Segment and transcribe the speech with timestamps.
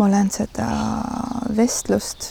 [0.00, 0.66] ma olen seda
[1.56, 2.30] vestlust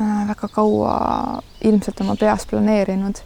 [0.00, 3.20] äh, väga kaua ilmselt oma peas planeerinud.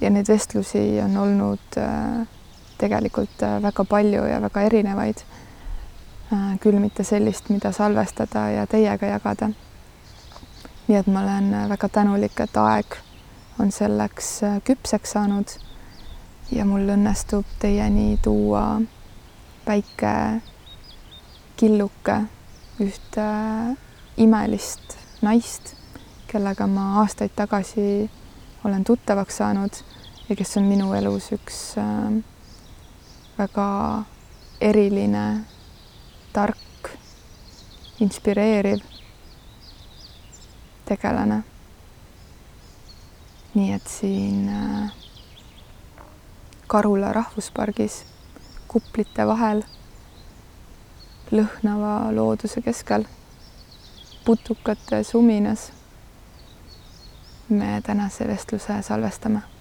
[0.00, 2.26] ja neid vestlusi on olnud äh,
[2.78, 5.22] tegelikult äh, väga palju ja väga erinevaid.
[6.60, 9.50] küll mitte sellist, mida salvestada ja teiega jagada.
[10.88, 12.96] nii et ma olen väga tänulik, et aeg
[13.60, 15.58] on selleks küpseks saanud
[16.50, 18.80] ja mul õnnestub teieni tuua
[19.66, 20.42] väike
[21.62, 22.16] killuke
[22.82, 23.24] ühte
[24.18, 25.76] imelist naist,
[26.26, 27.84] kellega ma aastaid tagasi
[28.66, 29.78] olen tuttavaks saanud
[30.28, 32.16] ja kes on minu elus üks äh,
[33.38, 33.66] väga
[34.60, 35.44] eriline,
[36.32, 36.90] tark,
[38.02, 38.82] inspireeriv
[40.88, 41.42] tegelane.
[43.54, 44.90] nii et siin äh,
[46.66, 48.02] Karula rahvuspargis
[48.66, 49.62] kuplite vahel,
[51.32, 53.04] lõhnava looduse keskel,
[54.24, 55.72] putukate suminas
[57.48, 59.51] me tänase vestluse salvestame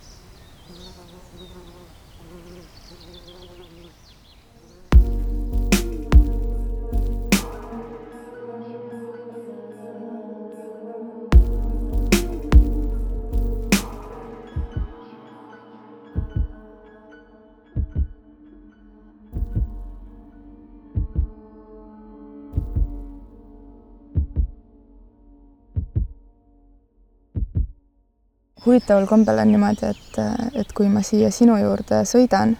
[28.66, 30.20] huvitaval kombel on niimoodi, et,
[30.62, 32.56] et kui ma siia sinu juurde sõidan,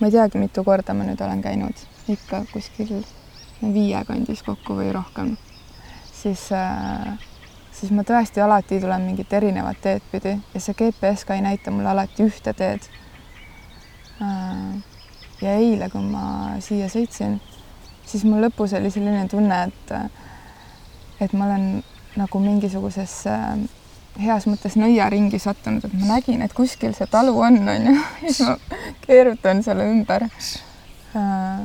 [0.00, 3.00] ma ei teagi, mitu korda ma nüüd olen käinud, ikka kuskil
[3.62, 5.36] viie kandis kokku või rohkem,
[6.12, 6.48] siis,
[7.72, 11.72] siis ma tõesti alati tulen mingit erinevat teed pidi ja see GPS ka ei näita
[11.72, 12.90] mulle alati ühte teed.
[15.42, 17.40] ja eile, kui ma siia sõitsin,
[18.06, 19.94] siis mul lõpus oli selline tunne, et,
[21.24, 21.70] et ma olen
[22.20, 23.22] nagu mingisuguses
[24.20, 28.42] heas mõttes nõiaringi sattunud, et ma nägin, et kuskil see talu on, onju, ja siis
[28.46, 28.56] ma
[29.06, 30.26] keerutan selle ümber.
[31.16, 31.62] Äh,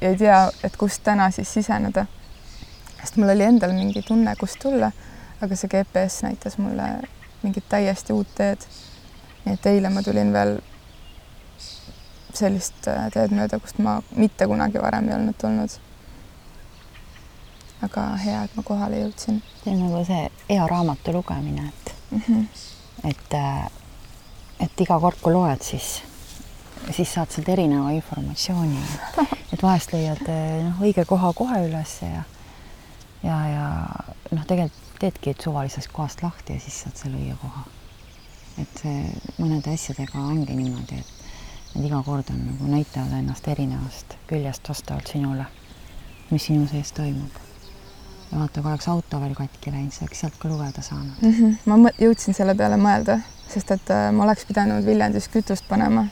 [0.00, 2.06] ja ei tea, et kust täna siis siseneda.
[3.00, 4.90] sest mul oli endal mingi tunne, kust tulla,
[5.44, 6.88] aga see GPS näitas mulle
[7.42, 8.66] mingit täiesti uut teed.
[9.44, 10.58] nii et eile ma tulin veel
[12.34, 15.83] sellist äh, teed mööda, kust ma mitte kunagi varem ei olnud tulnud
[17.84, 19.40] aga hea, et ma kohale jõudsin.
[19.62, 22.46] see on nagu see hea raamatu lugemine, et mm, -hmm.
[23.10, 23.70] et, äh,
[24.60, 26.02] et iga kord, kui loed, siis,
[26.90, 28.80] siis saad sealt erineva informatsiooni.
[29.52, 32.22] et vahest leiad äh, noh, õige koha kohe üles ja,
[33.22, 33.68] ja, ja
[34.30, 37.64] noh, tegelikult teedki suvalisest kohast lahti ja siis saad selle õige koha.
[38.58, 38.98] et see
[39.38, 45.10] mõnede asjadega ongi niimoodi, et need iga kord on nagu näitavad ennast erinevast küljest vastavalt
[45.10, 45.46] sinule,
[46.30, 47.42] mis sinu sees toimub
[48.34, 51.32] ja vaata, kui oleks auto veel katki läinud, siis oleks sealt ka lugeda saanud mm.
[51.32, 51.78] -hmm.
[51.78, 53.18] ma jõudsin selle peale mõelda,
[53.48, 56.06] sest et äh, ma oleks pidanud Viljandis kütust panema.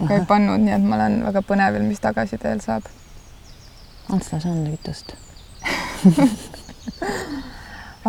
[0.00, 2.82] aga ei pannud, nii et ma olen väga põnevil, mis tagasiteel saab.
[4.12, 5.14] Antslas on kütust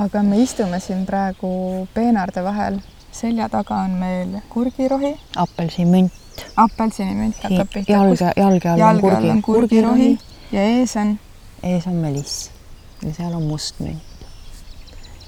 [0.04, 2.82] aga me istume siin praegu peenarde vahel.
[3.12, 5.16] selja taga on meil kurgirohi.
[5.36, 6.12] apelsinimünt.
[6.56, 7.92] apelsinimünt hakkab pihta.
[7.92, 10.20] jalge, jalge all on kurgi, kurgirohi
[10.52, 11.20] ja ees on?
[11.64, 12.57] ees on meliss
[13.04, 14.02] ja seal on must münt.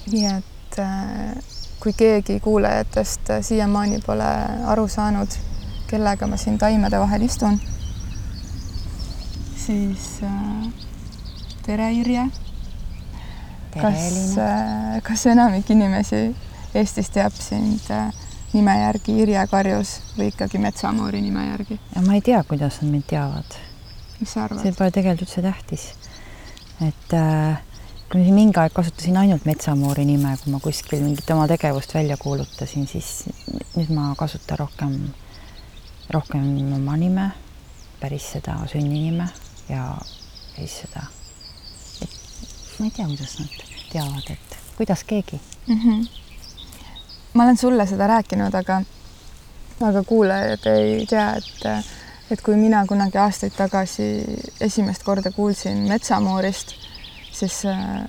[0.10, 1.36] nii et äh,
[1.80, 4.30] kui keegi kuulajatest äh, siiamaani pole
[4.66, 5.36] aru saanud,
[5.88, 7.60] kellega ma siin taimede vahel istun,
[9.66, 10.72] siis äh,
[11.66, 12.26] tere, Irje.
[13.82, 14.36] kas,
[15.04, 16.24] kas enamik inimesi
[16.76, 17.86] Eestis teab sind
[18.54, 21.80] nime järgi Irje Karjus või ikkagi Metsamoori nime järgi?
[21.96, 23.58] ja ma ei tea, kuidas nad mind teavad.
[24.20, 24.66] mis sa arvad?
[24.66, 25.92] see pole tegelikult üldse tähtis
[26.82, 27.60] et äh,
[28.10, 32.18] kui ma mingi aeg kasutasin ainult Metsamoori nime, kui ma kuskil mingit oma tegevust välja
[32.18, 33.28] kuulutasin, siis
[33.76, 34.96] nüüd ma kasutan rohkem,
[36.16, 36.48] rohkem
[36.80, 37.30] oma nime,
[38.00, 39.28] päris seda sünninime
[39.70, 39.92] ja
[40.56, 41.06] siis seda,
[42.80, 43.62] ma ei tea, kuidas nad
[43.92, 45.80] teavad, et kuidas keegi mm.
[45.84, 46.08] -hmm.
[47.34, 48.82] ma olen sulle seda rääkinud, aga,
[49.82, 51.86] aga kuulajad ei tea, et
[52.32, 54.08] et kui mina kunagi aastaid tagasi
[54.62, 56.76] esimest korda kuulsin Metsamoorist,
[57.34, 58.04] siis äh,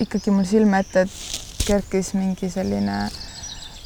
[0.00, 1.06] ikkagi mul silme ette
[1.64, 3.06] kerkis mingi selline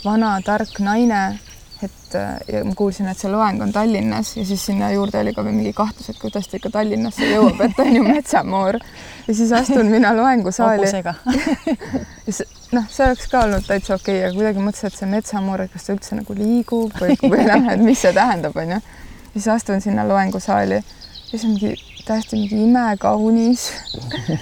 [0.05, 1.39] vana tark naine,
[1.83, 5.35] et äh, ja ma kuulsin, et see loeng on Tallinnas ja siis sinna juurde oli
[5.35, 8.81] ka veel mingi kahtlus, et kuidas ta ikka Tallinnasse jõuab, et on ju metsamoor.
[9.27, 10.91] ja siis astun mina loengusaali.
[12.77, 15.75] noh, see oleks ka olnud täitsa okei okay,, aga kuidagi mõtlesin, et see metsamoor, et
[15.75, 18.81] kas ta üldse nagu liigub või, või noh, et mis see tähendab, onju.
[18.81, 20.85] ja siis astun sinna loengusaali ja
[21.31, 21.77] siis on mingi
[22.09, 23.69] täiesti mingi imekaunis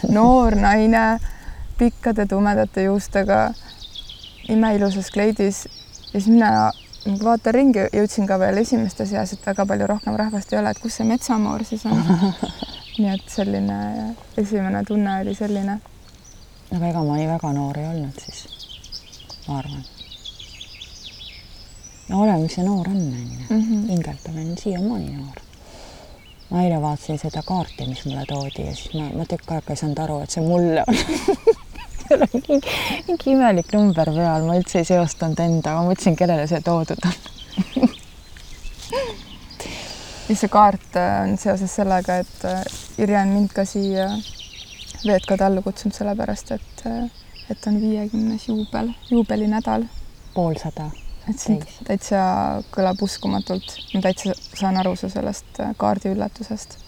[0.09, 1.19] noor naine
[1.77, 3.51] pikkade tumedate juustega,
[4.49, 6.71] imeilusas kleidis ja siis mina
[7.23, 10.81] vaatan ringi, jõudsin ka veel esimeste seas, et väga palju rohkem rahvast ei ole, et
[10.83, 12.01] kus see metsamoor siis on.
[12.99, 13.79] nii et selline
[14.41, 15.79] esimene tunne oli selline.
[16.75, 18.47] aga ega ma nii väga noor ei olnud siis,
[19.49, 19.85] ma arvan.
[22.09, 23.43] no oleme, mis see noor on, onju.
[23.51, 23.85] Mhm.
[23.93, 25.43] hingelt olen siiamaani noor.
[26.51, 29.83] ma eile vaatasin seda kaarti, mis mulle toodi ja siis ma, ma tükk aega ei
[29.85, 31.01] saanud aru, et see mulle on
[32.09, 32.75] seal on mingi,
[33.09, 37.15] mingi imelik number peal, ma üldse ei seostanud endaga, ma mõtlesin, kellele see toodud on.
[40.29, 42.63] ja see kaart äh, on seoses sellega, et äh,
[43.03, 44.09] Irja on mind ka siia
[45.07, 47.09] VTK-de alla kutsunud sellepärast, et, äh,
[47.53, 49.89] et on viiekümnes juubel, juubelinädal.
[50.35, 50.91] poolsada.
[51.27, 52.19] et see täitsa
[52.75, 53.79] kõlab uskumatult.
[53.95, 56.79] ma täitsa saan aru su sellest kaardi üllatusest.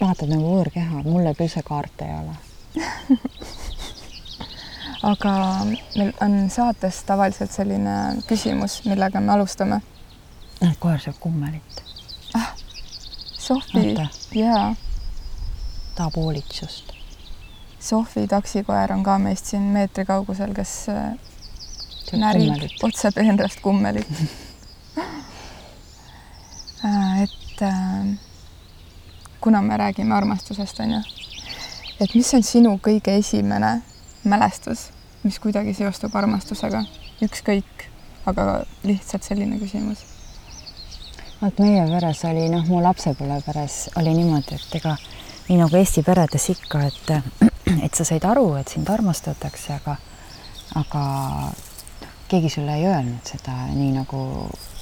[0.00, 2.36] vaatad nagu võõrkeha, mulle küll see kaart ei ole
[5.10, 9.80] aga meil on saates tavaliselt selline küsimus, millega me alustame.
[10.60, 11.82] näed, koer sööb kummelit.
[12.34, 12.52] ah,
[13.38, 13.94] Sofi,
[14.34, 14.74] jaa.
[15.94, 16.92] tahab hoolitsust.
[17.80, 21.14] Sofi taksikoer on ka meist siin meetri kaugusel, kes äh,
[22.18, 24.08] närib otse peenrast kummelit
[26.84, 28.18] äh, et äh,
[29.40, 31.02] kuna me räägime armastusest, on ju
[32.00, 33.78] et mis on sinu kõige esimene
[34.28, 34.88] mälestus,
[35.24, 36.82] mis kuidagi seostub armastusega,
[37.24, 37.88] ükskõik,
[38.26, 40.04] aga lihtsalt selline küsimus.
[41.40, 44.96] vot meie peres oli noh, mu lapsepõlve peres oli niimoodi, et ega
[45.48, 47.12] nii nagu Eesti peredes ikka, et,
[47.84, 49.96] et sa said aru, et sind armastatakse, aga,
[50.78, 51.04] aga
[52.28, 54.22] keegi sulle ei öelnud seda nii nagu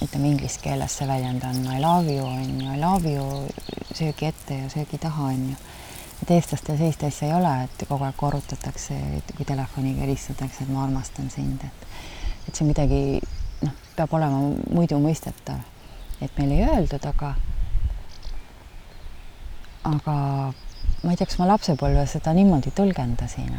[0.02, 3.46] ütleme inglise keeles see väljend on I love you on ju, I love you
[3.94, 5.56] söögi ette ja söögi taha on ju
[6.22, 8.98] et eestlastel sellist asja ei ole, et kogu aeg korrutatakse,
[9.36, 11.86] kui telefoniga helistatakse, et ma armastan sind, et
[12.48, 13.00] et see midagi,
[13.66, 14.38] noh, peab olema
[14.70, 15.58] muidu mõistetav,
[16.22, 17.34] et meil ei öeldud, aga
[19.86, 20.16] aga
[21.02, 23.52] ma ei tea, kas ma lapsepõlves seda niimoodi tõlgendasin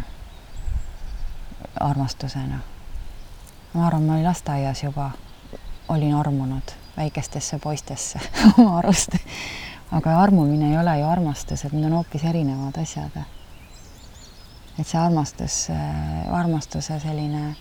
[1.80, 2.60] armastusena.
[3.74, 5.12] ma arvan, ma olin lasteaias juba,
[5.88, 8.20] olin armunud väikestesse poistesse
[8.58, 9.20] oma arust
[9.92, 13.24] aga armumine ei ole ju armastus, et need on hoopis erinevad asjad.
[14.80, 15.68] et see armastus,
[16.32, 17.56] armastuse selline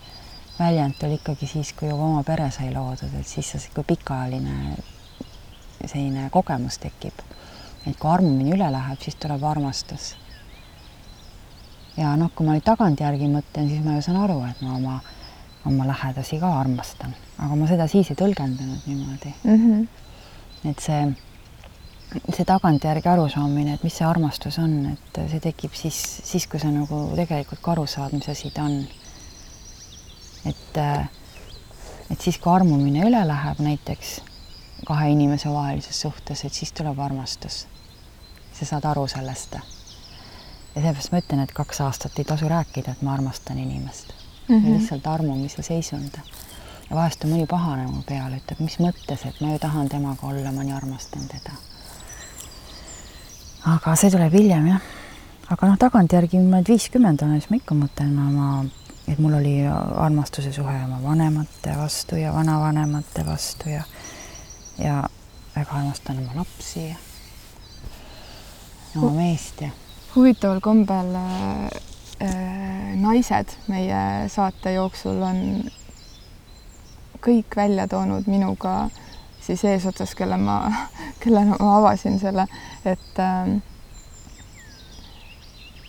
[0.59, 4.77] väljend tuli ikkagi siis, kui juba oma pere sai loodud, et siis see sihuke pikaajaline
[5.85, 7.19] selline kogemus tekib.
[7.87, 10.17] et kui armumine üle läheb, siis tuleb armastus.
[11.97, 14.99] ja noh, kui ma nüüd tagantjärgi mõtlen, siis ma ju saan aru, et ma oma,
[15.67, 19.63] oma lähedasi ka armastan, aga ma seda siis ei tõlgendanud niimoodi mm.
[19.63, 20.69] -hmm.
[20.71, 21.01] et see
[22.25, 26.71] see tagantjärgi arusaamine, et mis see armastus on, et see tekib siis, siis kui sa
[26.73, 28.79] nagu tegelikult ka aru saad, mis asi ta on.
[30.47, 30.79] et,
[32.11, 34.21] et siis, kui armumine üle läheb näiteks
[34.87, 37.67] kahe inimese vahelises suhtes, et siis tuleb armastus.
[38.53, 39.59] sa saad aru sellest.
[40.75, 44.13] ja seepärast ma ütlen, et kaks aastat ei tasu rääkida, et ma armastan inimest
[44.49, 44.57] mm.
[44.57, 44.79] -hmm.
[44.79, 46.19] lihtsalt armumise seisund.
[46.91, 50.27] ja vahest on mõni pahane mu peale, ütleb, mis mõttes, et ma ju tahan temaga
[50.27, 51.66] olla, ma nii armastan teda
[53.67, 54.83] aga see tuleb hiljem jah.
[55.51, 58.51] aga noh, tagantjärgi ma nüüd viiskümmend olen, siis ma ikka mõtlen oma,
[59.11, 63.83] et mul oli armastuse suhe oma vanemate vastu ja vanavanemate vastu ja
[64.79, 65.01] ja
[65.55, 66.97] väga armastan oma lapsi ja
[68.97, 69.71] oma meest ja.
[70.15, 71.81] huvitaval kombel äh,
[72.27, 75.43] äh, naised meie saate jooksul on
[77.27, 79.06] kõik välja toonud minuga äh,
[79.47, 80.59] siis eesotsas, kelle ma,
[81.23, 82.47] kellele ma avasin selle,
[82.85, 83.57] et äh,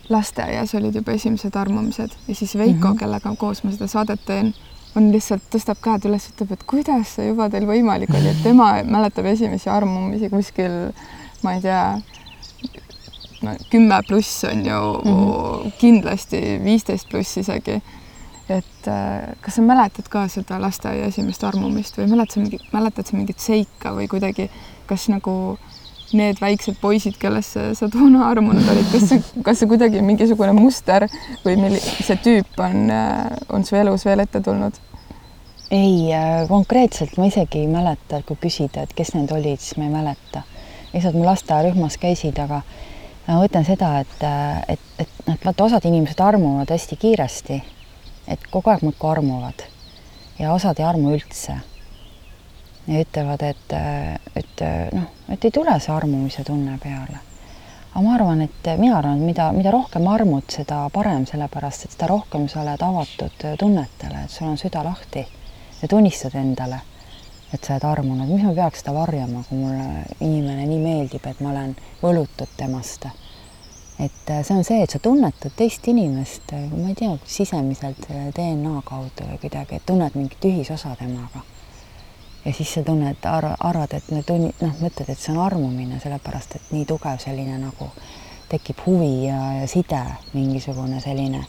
[0.09, 2.99] lasteaias olid juba esimesed armumised ja siis Veiko mm, -hmm.
[2.99, 4.53] kellega koos ma seda saadet teen,
[4.95, 8.71] on lihtsalt, tõstab käed üles, ütleb, et kuidas see juba teil võimalik oli, et tema
[8.95, 10.77] mäletab esimesi armumisi kuskil,
[11.43, 11.83] ma ei tea,
[13.41, 15.71] no kümme pluss on ju mm -hmm.
[15.77, 17.81] kindlasti viisteist pluss isegi
[18.49, 23.09] et äh, kas sa mäletad ka seda lasteaia esimest armumist või mäletad sa mingi, mäletad
[23.09, 24.47] sa mingit seika või kuidagi,
[24.87, 25.57] kas nagu
[26.15, 31.09] need väiksed poisid, kellesse sa toona armunud olid, kas see, kas see kuidagi mingisugune muster
[31.43, 34.79] või milli-, see tüüp on, äh, on su elus veel ette tulnud?
[35.67, 39.89] ei, äh, konkreetselt ma isegi ei mäleta, kui küsida, et kes need olid, siis ma
[39.89, 40.47] ei mäleta.
[40.93, 42.61] lihtsalt mu lasteaiarühmas käisid, aga
[43.27, 44.21] ma mõtlen seda, et,
[44.71, 47.59] et, et noh, vaata osad inimesed armuvad hästi kiiresti
[48.27, 49.63] et kogu aeg muudkui armuvad
[50.39, 51.55] ja osad ei armu üldse.
[52.87, 53.73] ja ütlevad, et,
[54.35, 54.61] et
[54.95, 57.19] noh, et ei tule see armumise tunne peale.
[57.91, 62.07] aga ma arvan, et mina arvan, mida, mida rohkem armud, seda parem, sellepärast et seda
[62.07, 65.25] rohkem sa oled avatud tunnetele, et sul on süda lahti
[65.81, 66.79] ja tunnistad endale,
[67.53, 71.41] et sa oled armunud, miks ma peaks seda varjama, kui mulle inimene nii meeldib, et
[71.41, 73.09] ma olen võlutud temast
[73.99, 79.25] et see on see, et sa tunnetad teist inimest, ma ei tea, sisemiselt DNA kaudu
[79.31, 81.41] või kuidagi, et tunned mingit ühisosa temaga.
[82.45, 86.55] Ja siis sa tunned, arvad, et need tunni, noh, mõtled, et see on armumine, sellepärast
[86.55, 87.89] et nii tugev selline nagu
[88.47, 91.43] tekib huvi ja, ja side, mingisugune selline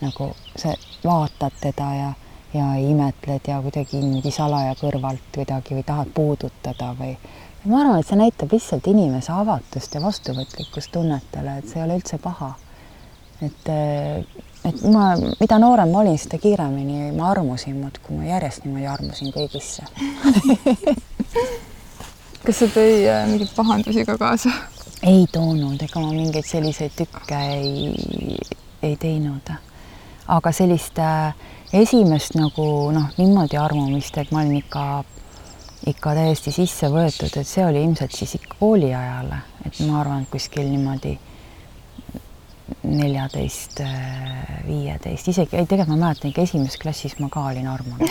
[0.00, 0.72] nagu sa
[1.04, 2.12] vaatad teda ja,
[2.54, 7.16] ja imetled ja kuidagi niimoodi salaja kõrvalt kuidagi või tahad puudutada või
[7.64, 11.98] ma arvan, et see näitab lihtsalt inimese avatust ja vastuvõtlikkust tunnetele, et see ei ole
[11.98, 12.54] üldse paha.
[13.42, 13.72] et
[14.68, 19.32] et ma, mida noorem ma olin, seda kiiremini ma armusin muudkui, ma järjest niimoodi armusin
[19.32, 19.86] kõigisse
[22.48, 24.52] kas see tõi äh, mingeid pahandusi ka kaasa?
[25.06, 28.38] ei toonud, ega ma mingeid selliseid tükke ei,
[28.82, 29.52] ei teinud.
[30.34, 31.34] aga sellist äh,
[31.72, 35.04] esimest nagu noh, niimoodi armumist, et ma olin ikka,
[35.86, 39.32] ikka täiesti sisse võetud, et see oli ilmselt siis ikka kooli ajal,
[39.66, 41.14] et ma arvan, et kuskil niimoodi
[42.88, 43.80] neljateist,
[44.66, 48.10] viieteist, isegi, ei tegelikult ma mäletan ikka esimeses klassis ma ka olin armunud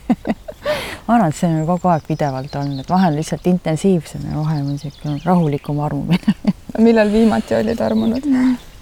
[1.06, 4.62] ma arvan, et see on kogu aeg pidevalt olnud, et vahel lihtsalt intensiivsem ja vahel
[4.64, 6.36] on niisugune rahulikum armumine
[6.86, 8.28] millal viimati olid armunud?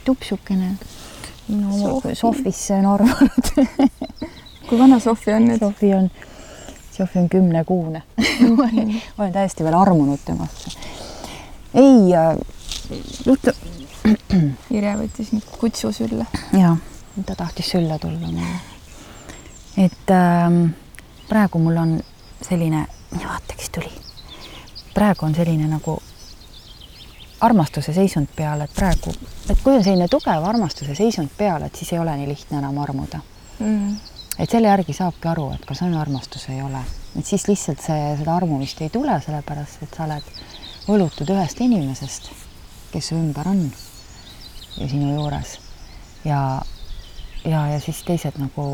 [0.05, 0.75] tupsukene.
[1.49, 4.31] no Sofisse on armunud
[4.71, 5.59] kui vana Sofi on nüüd?
[5.59, 6.07] Sofi on,
[7.01, 8.03] Sofi on kümnekuune
[9.19, 10.71] olen täiesti veel armunud temasse.
[11.75, 12.37] ei äh,,
[14.77, 16.27] Irja võttis nüüd kutsu sülle.
[16.53, 16.75] ja,
[17.27, 18.61] ta tahtis sülle tulla mulle.
[19.77, 20.63] et ähm,
[21.29, 21.97] praegu mul on
[22.43, 23.93] selline, vaata, kes tuli.
[24.95, 25.99] praegu on selline nagu
[27.41, 29.13] armastuse seisund peal, et praegu,
[29.49, 32.79] et kui on selline tugev armastuse seisund peal, et siis ei ole nii lihtne enam
[32.79, 33.21] armuda
[33.59, 34.20] mm..
[34.39, 36.83] Et selle järgi saabki aru, et kas on armastus või ei ole,
[37.19, 40.35] et siis lihtsalt see, seda armumist ei tule, sellepärast et sa oled
[40.89, 42.31] võlutud ühest inimesest,
[42.93, 43.67] kes su ümber on
[44.77, 45.59] ja sinu juures
[46.25, 46.63] ja,
[47.45, 48.67] ja, ja siis teised nagu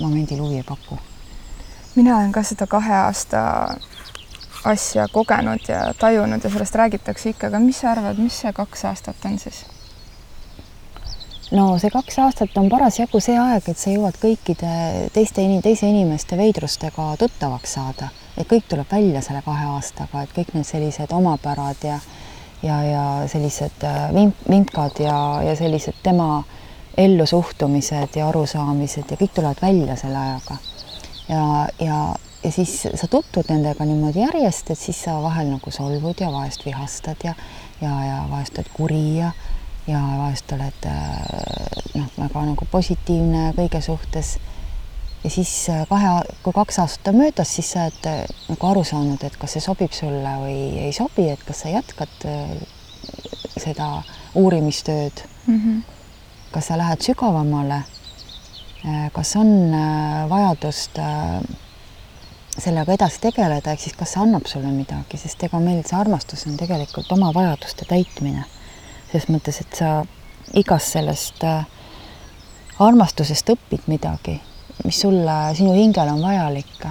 [0.00, 0.98] momendil huvi ei paku.
[1.94, 3.42] mina olen ka seda kahe aasta
[4.64, 8.84] asja kogenud ja tajunud ja sellest räägitakse ikka, aga mis sa arvad, mis see kaks
[8.84, 9.64] aastat on siis?
[11.52, 14.74] No see kaks aastat on parasjagu see aeg, et sa jõuad kõikide
[15.14, 20.54] teiste, teise inimeste veidrustega tuttavaks saada, et kõik tuleb välja selle kahe aastaga, et kõik
[20.54, 21.98] need sellised omapärad ja
[22.64, 26.44] ja, ja sellised äh, vimp, vimkad ja, ja sellised tema
[26.96, 30.56] ellusuhtumised ja arusaamised ja kõik tulevad välja selle ajaga.
[31.28, 31.42] ja,
[31.80, 31.98] ja,
[32.44, 36.66] ja siis sa tutvud nendega niimoodi järjest, et siis sa vahel nagu solvud ja vahest
[36.66, 37.34] vihastad ja,
[37.80, 39.32] ja, ja vahest oled kuri ja,
[39.86, 44.36] ja vahest oled äh, noh, väga nagu positiivne kõige suhtes
[45.24, 46.12] ja siis äh, kahe,
[46.42, 49.64] kui kaks aastat on möödas, siis sa oled äh, nagu aru saanud, et kas see
[49.64, 52.28] sobib sulle või ei sobi, et kas sa jätkad
[53.54, 53.90] seda
[54.34, 55.58] uurimistööd mm.
[55.58, 55.82] -hmm.
[56.52, 57.84] kas sa lähed sügavamale?
[59.16, 59.72] kas on
[60.28, 60.98] vajadust
[62.58, 66.44] sellega edasi tegeleda, ehk siis kas see annab sulle midagi, sest ega meil see armastus
[66.50, 68.44] on tegelikult oma vajaduste täitmine.
[69.14, 69.92] Selles mõttes, et sa
[70.58, 71.46] igast sellest
[72.82, 74.40] armastusest õpid midagi
[74.82, 76.84] mis sulle, sinu hingele on vajalik.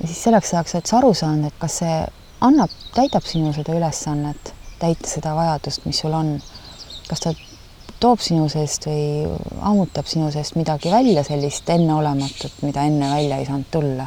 [0.00, 1.98] ja siis selleks ajaks oled sa aru saanud, et kas see
[2.40, 6.38] annab, täidab sinu seda ülesannet, täita seda vajadust, mis sul on.
[7.08, 7.34] kas ta
[8.00, 9.28] toob sinu seest või
[9.60, 14.06] ammutab sinu seest midagi välja, sellist enneolematut, mida enne välja ei saanud tulla.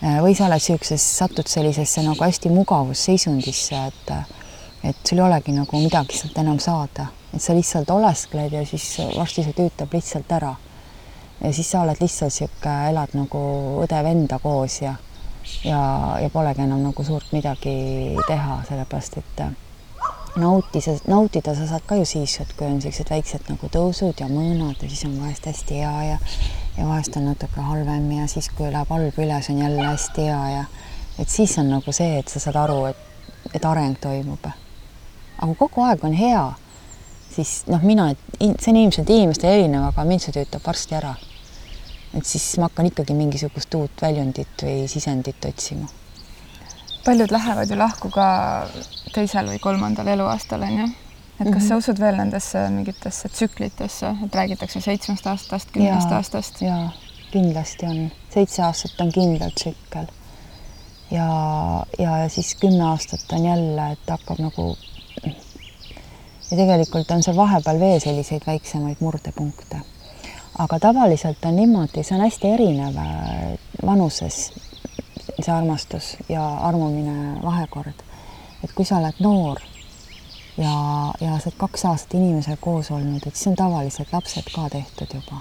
[0.00, 4.12] või sa oled niisuguses, satud sellisesse nagu hästi mugavusseisundisse, et
[4.84, 8.86] et sul ei olegi nagu midagi sealt enam saada, et sa lihtsalt oleskled ja siis
[9.16, 10.54] varsti see tüütab lihtsalt ära
[11.40, 13.40] ja siis sa oled lihtsalt niisugune, elad nagu
[13.84, 14.94] õde-venda koos ja
[15.64, 15.80] ja,
[16.22, 17.74] ja polegi enam nagu suurt midagi
[18.28, 19.42] teha, sellepärast et
[20.36, 24.28] nautida, nautida sa saad ka ju siis, et kui on niisugused väiksed nagu tõusud ja
[24.30, 26.18] mõõnad ja siis on vahest hästi hea ja
[26.78, 30.42] ja vahest on natuke halvem ja siis, kui läheb halb üles, on jälle hästi hea
[30.54, 30.64] ja
[31.18, 33.06] et siis on nagu see, et sa saad aru, et,
[33.54, 34.46] et areng toimub.
[35.40, 36.44] Aga kogu aeg on hea,
[37.34, 41.16] siis noh, mina, see on ilmselt inimestel erinev, aga mind see töötab varsti ära
[42.14, 45.86] et siis ma hakkan ikkagi mingisugust uut väljundit või sisendit otsima.
[47.04, 48.26] paljud lähevad ju lahku ka
[49.14, 51.68] teisel või kolmandal eluaastal onju, et kas mm -hmm.
[51.68, 56.62] sa usud veel nendesse mingitesse tsüklitesse, et räägitakse seitsmest aastast, kümnest aastast?
[56.62, 56.90] jaa,
[57.30, 60.06] kindlasti on, seitse aastat on kindel tsükkel.
[61.10, 61.26] ja,
[61.98, 64.76] ja siis kümme aastat on jälle, et hakkab nagu
[66.50, 69.80] ja tegelikult on seal vahepeal veel selliseid väiksemaid murdepunkte.
[70.58, 74.40] aga tavaliselt on niimoodi, see on hästi erinev äh, vanuses,
[75.40, 78.02] see armastus ja armumine vahekord.
[78.64, 79.60] et kui sa oled noor
[80.58, 80.74] ja,
[81.20, 85.14] ja sa oled kaks aastat inimesega koos olnud, et siis on tavaliselt lapsed ka tehtud
[85.14, 85.40] juba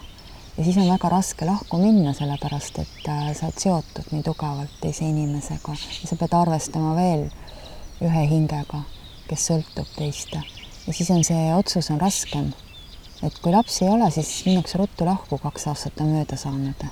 [0.58, 4.80] ja siis on väga raske lahku minna, sellepärast et äh, sa oled seotud nii tugevalt
[4.82, 7.28] teise inimesega ja sa pead arvestama veel
[8.04, 8.84] ühe hingega,
[9.28, 10.36] kes sõltub teist.
[10.90, 12.50] Ja siis on see otsus on raskem.
[13.24, 16.86] et kui lapsi ei ole, siis minnakse ruttu lahku, kaks aastat on mööda saanud.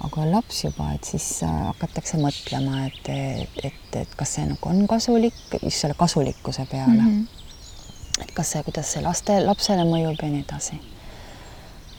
[0.00, 4.36] aga kui on laps juba, et siis äh, hakatakse mõtlema, et, et, et, et kas
[4.38, 7.10] see nagu on kasulik, just selle kasulikkuse peale mm.
[7.10, 8.22] -hmm.
[8.22, 10.80] et kas see, kuidas see laste, lapsele mõjub ja nii edasi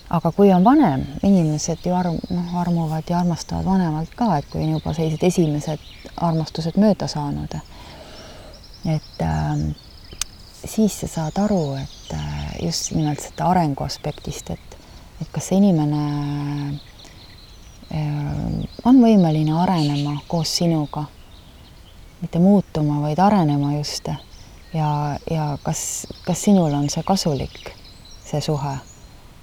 [0.10, 4.64] aga kui on vanem, inimesed ju arm-, noh, armuvad ja armastavad vanemalt ka, et kui
[4.64, 5.80] on juba sellised esimesed
[6.18, 7.56] armastused mööda saanud,
[8.86, 9.72] et äh,
[10.66, 14.78] siis sa saad aru, et äh, just nimelt seda arengu aspektist, et,
[15.22, 16.02] et kas see inimene
[17.94, 21.06] äh, on võimeline arenema koos sinuga,
[22.22, 24.10] mitte muutuma, vaid arenema just.
[24.72, 27.74] Ja, ja kas, kas sinul on see kasulik,
[28.24, 28.78] see suhe?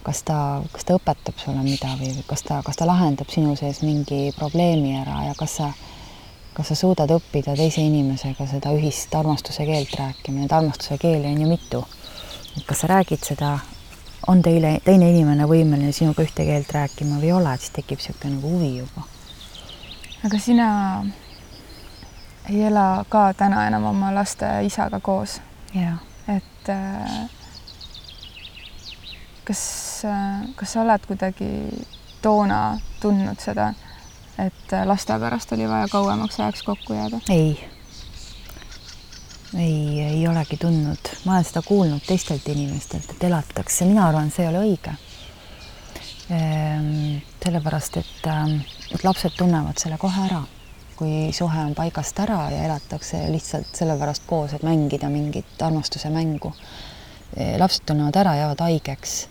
[0.06, 3.82] Kas ta, kas ta õpetab sulle midagi või kas ta, kas ta lahendab sinu sees
[3.84, 5.66] mingi probleemi ära ja kas sa,
[6.58, 11.42] kas sa suudad õppida teise inimesega seda ühist armastuse keelt rääkima, neid armastuse keeli on
[11.42, 11.84] ju mitu.
[12.56, 13.58] et kas sa räägid seda,
[14.26, 18.02] on teile, teine inimene võimeline sinuga ühte keelt rääkima või ei ole, et siis tekib
[18.02, 19.06] niisugune nagu huvi juba.
[20.26, 20.68] aga sina
[22.50, 25.40] ei ela ka täna enam oma laste isaga koos?
[26.28, 27.28] et äh,
[29.44, 29.62] kas,
[30.56, 31.50] kas sa oled kuidagi
[32.22, 33.70] toona tundnud seda,
[34.38, 37.20] et laste pärast oli vaja kauemaks ajaks kokku jääda?
[37.30, 37.68] ei,
[39.56, 44.44] ei, ei olegi tundnud, ma olen seda kuulnud teistelt inimestelt, et elatakse, mina arvan, see
[44.46, 44.94] ei ole õige.
[46.30, 48.60] Ehm, sellepärast, et, ähm,
[49.02, 50.42] lapsed tunnevad selle kohe ära,
[50.98, 56.52] kui suhe on paigast ära ja elatakse lihtsalt sellepärast koos, et mängida mingit armastuse mängu.
[57.58, 59.28] lapsed tunnevad ära, jäävad haigeks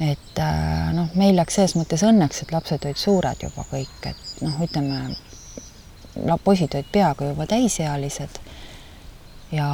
[0.00, 4.42] et äh, noh, meil läks selles mõttes õnneks, et lapsed olid suured juba kõik, et
[4.42, 5.16] noh, ütleme,
[6.44, 8.40] poisid olid peaaegu juba täisealised
[9.52, 9.68] ja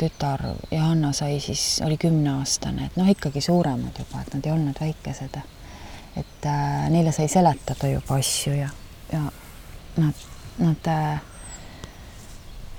[0.00, 4.80] tütar Johanna sai siis, oli kümneaastane, et noh, ikkagi suuremad juba, et nad ei olnud
[4.80, 5.40] väikesed.
[6.16, 8.68] et äh, neile sai seletada juba asju ja,
[9.12, 9.20] ja
[9.96, 10.24] nad,
[10.58, 11.20] nad äh,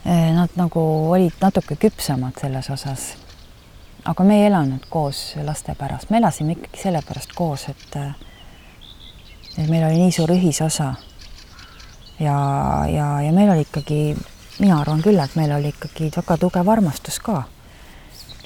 [0.03, 0.81] Nad nagu
[1.15, 3.13] olid natuke küpsemad selles osas
[4.05, 7.97] aga me ei elanud koos laste pärast, me elasime ikkagi sellepärast koos, et
[9.57, 10.93] et meil oli nii suur ühisosa.
[12.19, 12.37] ja,
[12.89, 14.17] ja, ja meil oli ikkagi,
[14.59, 17.43] mina arvan küll, et meil oli ikkagi väga tugev armastus ka.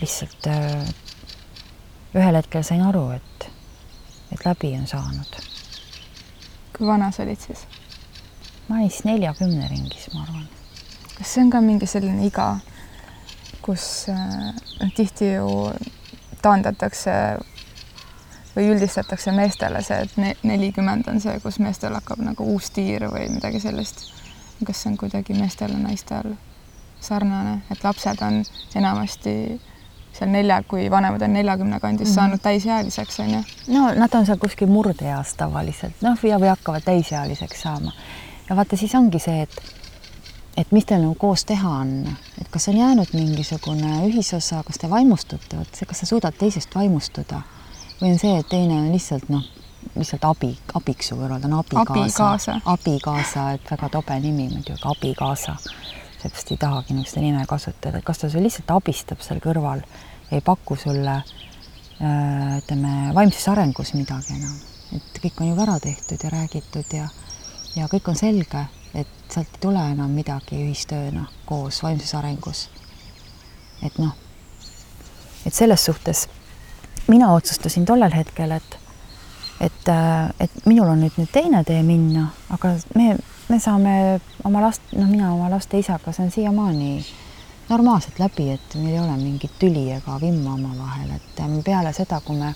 [0.02, 0.94] lihtsalt äh,
[2.16, 3.50] ühel hetkel sain aru, et,
[4.32, 5.42] et läbi on saanud.
[6.78, 7.66] kui vana sa olid siis?
[8.68, 10.48] ma olin siis neljakümne ringis, ma arvan.
[11.18, 12.58] kas see on ka mingi selline iga?
[13.68, 15.52] Kus äh, tihti ju
[16.42, 17.12] taandatakse
[18.56, 23.28] või üldistatakse meestele see, et nelikümmend on see, kus meestel hakkab nagu uus tiir või
[23.34, 24.08] midagi sellist.
[24.66, 26.32] kas see on kuidagi meestel ja naistel
[27.04, 28.40] sarnane, et lapsed on
[28.76, 29.34] enamasti
[30.18, 32.16] seal nelja, kui vanemad on neljakümne kandis mm -hmm.
[32.16, 33.44] saanud täisealiseks, on ju?
[33.68, 37.92] no nad on seal kuskil murdeeas tavaliselt, noh, ja või hakkavad täisealiseks saama.
[38.50, 39.77] ja vaata, siis ongi see, et
[40.58, 41.92] et mis teil nagu koos teha on,
[42.42, 46.74] et kas on jäänud mingisugune ühisosa, kas te vaimustute, vot see, kas sa suudad teisest
[46.76, 47.44] vaimustuda?
[48.02, 49.46] Või on see, et teine on lihtsalt noh,
[49.96, 55.58] lihtsalt abi, abiks su kõrval, ta on abikaasa, abikaasa, et väga tobe nimi muidugi, abikaasa.
[56.18, 59.84] seepärast ei tahagi seda nime kasutada, kas ta sul lihtsalt abistab seal kõrval,
[60.32, 64.58] ei paku sulle äh, ütleme, vaimses arengus midagi enam,
[64.98, 67.10] et kõik on juba ära tehtud ja räägitud ja
[67.78, 68.66] ja kõik on selge
[68.98, 72.68] et sealt ei tule enam midagi ühistööna koos vaimses arengus.
[73.84, 74.16] et noh,
[75.46, 76.28] et selles suhtes
[77.08, 78.80] mina otsustasin tollel hetkel, et
[79.62, 79.90] et,
[80.40, 83.16] et minul on nüüd nüüd teine tee minna, aga me,
[83.50, 83.94] me saame
[84.46, 87.06] oma last, noh, mina oma laste isaga saan siiamaani
[87.70, 92.38] normaalselt läbi, et meil ei ole mingit tüli ega vimma omavahel, et peale seda, kui
[92.38, 92.54] me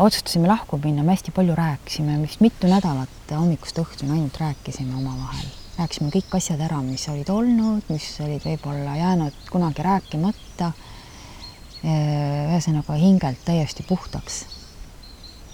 [0.00, 5.50] otsustasime lahku minna, me hästi palju rääkisime, vist mitu nädalat hommikust õhtuni ainult rääkisime omavahel.
[5.78, 10.72] rääkisime kõik asjad ära, mis olid olnud, mis olid võib-olla jäänud kunagi rääkimata.
[11.82, 14.46] ühesõnaga hingelt täiesti puhtaks.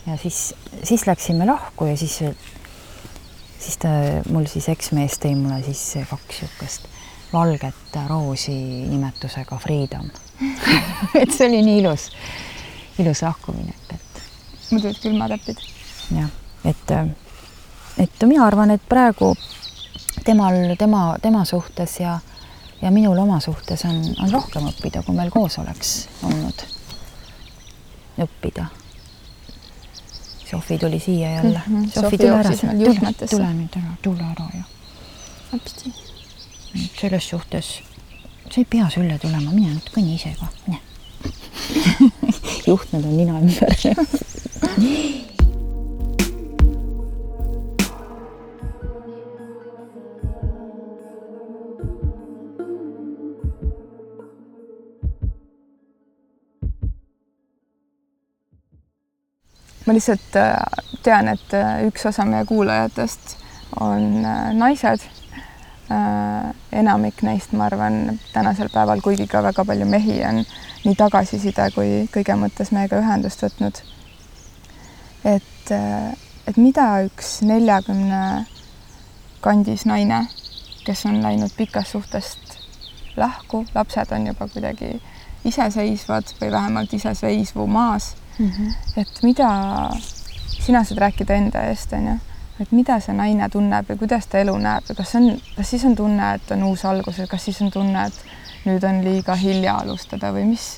[0.06, 2.22] ja siis, siis läksime lahku ja siis
[3.58, 3.88] siis ta,
[4.30, 6.88] mul siis eksmees tõi mulle siis kaks niisugust
[7.32, 8.56] valget roosi
[8.88, 10.10] nimetusega Freedom
[11.20, 12.08] et see oli nii ilus,
[13.02, 14.07] ilus lahkuminek, et.
[14.70, 15.60] Mul tulid külmatäpid.
[16.14, 16.30] jah,
[16.64, 16.96] et,
[17.98, 19.34] et mina arvan, et praegu
[20.24, 22.18] temal, tema, tema suhtes ja,
[22.82, 26.66] ja minul oma suhtes on, on rohkem õppida, kui meil koos oleks olnud
[28.18, 28.66] õppida
[30.50, 31.84] Sofi tuli siia jälle mm.
[31.84, 31.90] -hmm.
[32.00, 34.64] Sofi, tule ära, tule, tule nüüd ära, tule ära ja.
[35.54, 35.92] apsti.
[37.00, 37.82] selles suhtes,
[38.50, 40.80] sa ei pea sülle tulema, mine nüüd kõnni ise ka, mine
[42.68, 43.74] juhtmed on nina ümber
[59.88, 60.56] ma lihtsalt äh,
[61.02, 63.38] tean, et äh, üks osa meie kuulajatest
[63.80, 65.06] on äh, naised.
[65.88, 70.42] Enamik neist, ma arvan, tänasel päeval, kuigi ka väga palju mehi on
[70.84, 73.80] nii tagasiside kui kõige mõttes meiega ühendust võtnud.
[75.24, 75.72] et,
[76.46, 78.46] et mida üks neljakümne
[79.40, 80.26] kandis naine,
[80.84, 82.58] kes on läinud pikast suhtest
[83.16, 84.98] lahku, lapsed on juba kuidagi
[85.48, 88.50] iseseisvad või vähemalt iseseisvumaas mm.
[88.50, 88.74] -hmm.
[88.96, 89.50] et mida
[90.60, 92.18] sina saad rääkida enda eest, onju,
[92.60, 95.84] et mida see naine tunneb ja kuidas ta elu näeb ja kas on, kas siis
[95.88, 99.36] on tunne, et on uus algus või kas siis on tunne, et nüüd on liiga
[99.38, 100.68] hilja alustada või mis,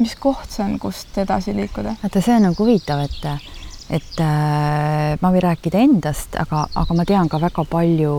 [0.00, 1.98] mis koht see on, kust edasi liikuda?
[2.02, 3.48] vaata, see on nagu huvitav, et
[3.88, 8.16] et äh, ma võin rääkida endast, aga, aga ma tean ka väga palju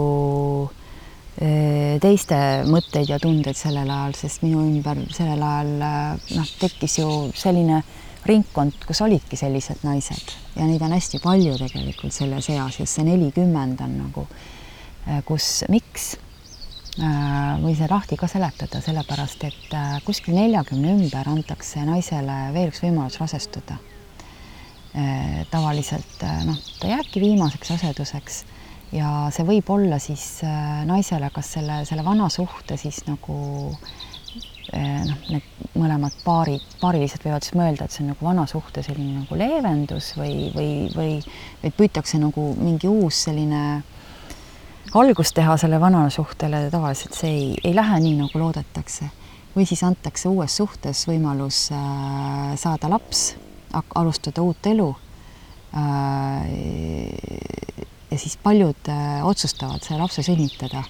[1.37, 6.97] äh, teiste mõtteid ja tundeid sellel ajal, sest minu ümber sellel ajal äh, noh, tekkis
[7.03, 12.49] ju selline äh, ringkond, kus olidki sellised naised ja neid on hästi palju tegelikult selles
[12.51, 14.25] eas, just see nelikümmend on nagu,
[15.07, 16.11] äh, kus, miks
[16.99, 22.73] äh, võin see lahti ka seletada, sellepärast et äh, kuskil neljakümne ümber antakse naisele veel
[22.73, 23.79] üks võimalus rasestuda.
[25.51, 28.39] tavaliselt noh, ta jääbki viimaseks raseduseks
[28.91, 30.39] ja see võib olla siis
[30.89, 33.37] naisele kas selle, selle vana suhte siis nagu
[33.77, 34.18] Eh,
[34.73, 39.21] noh, need mõlemad paarid, paarilised võivad siis mõelda, et see on nagu vana suhte selline
[39.21, 41.15] nagu leevendus või, või, või,
[41.63, 43.63] või püütakse nagu mingi uus selline
[44.97, 49.09] algust teha selle vanale suhtele, tavaliselt see ei, ei lähe nii, nagu loodetakse.
[49.55, 53.35] või siis antakse uues suhtes võimalus äh, saada laps,
[53.73, 54.89] alustada uut elu
[55.73, 56.49] äh,.
[58.09, 60.83] ja siis paljud äh, otsustavad selle lapse sünnitada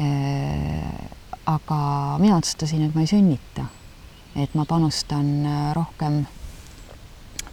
[0.00, 1.14] äh,
[1.46, 3.64] aga mina otsustasin, et ma ei sünnita.
[4.36, 6.26] et ma panustan äh, rohkem,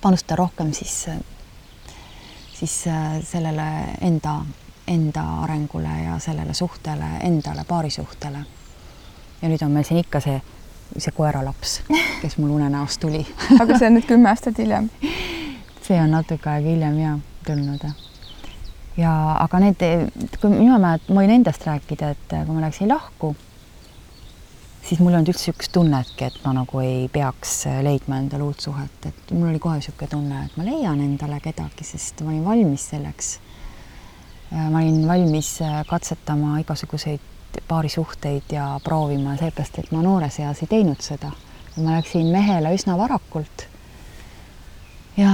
[0.02, 1.20] panustan rohkem siis, äh,
[2.54, 3.68] siis äh, sellele
[4.02, 4.42] enda,
[4.88, 8.46] enda arengule ja sellele suhtele, endale, paarisuhtele.
[9.42, 10.42] ja nüüd on meil siin ikka see,
[10.98, 11.82] see koeralaps,
[12.22, 13.26] kes mul unenäost tuli
[13.62, 14.90] aga see on nüüd kümme aastat hiljem?
[15.82, 17.14] see on natuke aega hiljem ja
[17.46, 17.86] tulnud
[18.98, 19.88] ja aga need,
[20.42, 23.36] kui mina mäletan, ma võin endast rääkida, et kui ma läksin lahku
[24.88, 27.54] siis mul ei olnud üldse niisugust tunnetki, et ma nagu ei peaks
[27.86, 31.86] leidma endale uut suhet, et mul oli kohe niisugune tunne, et ma leian endale kedagi,
[31.86, 33.32] sest ma olin valmis selleks.
[34.52, 37.30] ma olin valmis katsetama igasuguseid
[37.68, 41.32] paarisuhteid ja proovima, sellepärast et ma noores eas ei teinud seda.
[41.78, 43.68] ma läksin mehele üsna varakult.
[45.18, 45.32] ja,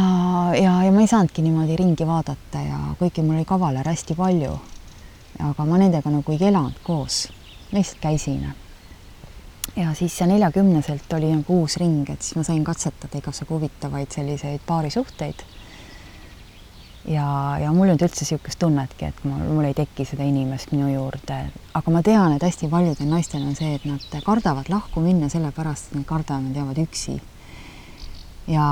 [0.53, 4.59] ja, ja ma ei saanudki niimoodi ringi vaadata ja kuigi mul oli kavaler hästi palju,
[5.49, 7.27] aga ma nendega nagu ei elanud koos,
[7.71, 8.43] lihtsalt käisin
[9.77, 14.11] ja siis see neljakümneselt oli nagu uus ring, et siis ma sain katsetada igasugu huvitavaid
[14.13, 15.43] selliseid paarisuhteid.
[17.07, 17.27] ja,
[17.61, 20.89] ja mul ei olnud üldse niisugust tunnetki, et mul, mul ei teki seda inimest minu
[20.91, 21.37] juurde,
[21.77, 25.91] aga ma tean, et hästi paljudel naistel on see, et nad kardavad lahku minna sellepärast,
[25.91, 27.19] et nad kardavad, nad jäävad üksi.
[28.47, 28.65] ja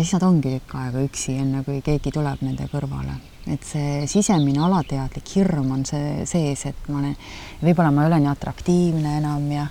[0.00, 4.62] siis nad ongi tükk aega üksi, enne kui keegi tuleb nende kõrvale et see sisemine
[4.64, 7.16] alateadlik hirm on see sees, et ma olen,
[7.60, 9.66] võib-olla ma ei ole nii atraktiivne enam ja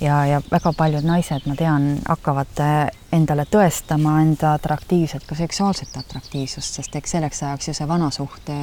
[0.00, 2.80] ja, ja väga paljud naised, ma tean, hakkavad äh,
[3.12, 8.58] endale tõestama enda atraktiivset, ka seksuaalset atraktiivsust, sest eks selleks ajaks ju see vanasuhte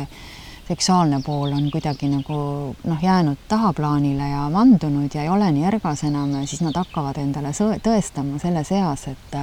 [0.67, 2.37] seksuaalne pool on kuidagi nagu
[2.83, 7.19] noh, jäänud tahaplaanile ja vandunud ja ei ole nii ergas enam ja siis nad hakkavad
[7.21, 9.37] endale tõestama selles eas, et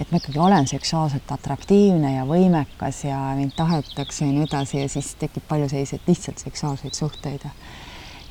[0.00, 4.88] et ma ikkagi olen seksuaalselt atraktiivne ja võimekas ja mind tahetakse ja nii edasi ja
[4.88, 7.44] siis tekib palju selliseid lihtsalt seksuaalseid suhteid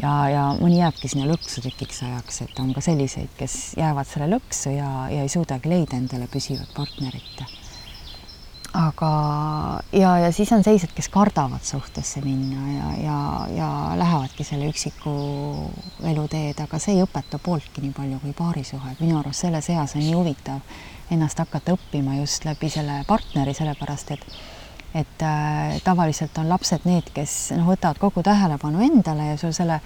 [0.01, 4.29] ja, ja mõni jääbki sinna lõksu tükiks ajaks, et on ka selliseid, kes jäävad selle
[4.35, 7.43] lõksu ja, ja ei suudagi leida endale püsivat partnerit.
[8.79, 9.09] aga,
[9.91, 13.17] ja, ja siis on sellised, kes kardavad suhtesse minna ja, ja,
[13.55, 15.15] ja lähevadki selle üksiku
[16.05, 19.97] eluteed, aga see ei õpeta pooltki nii palju kui paarisuhe, et minu arust selles eas
[19.97, 20.61] on nii huvitav
[21.11, 24.25] ennast hakata õppima just läbi selle partneri, sellepärast et
[24.93, 29.79] et äh, tavaliselt on lapsed need, kes noh, võtavad kogu tähelepanu endale ja sul selle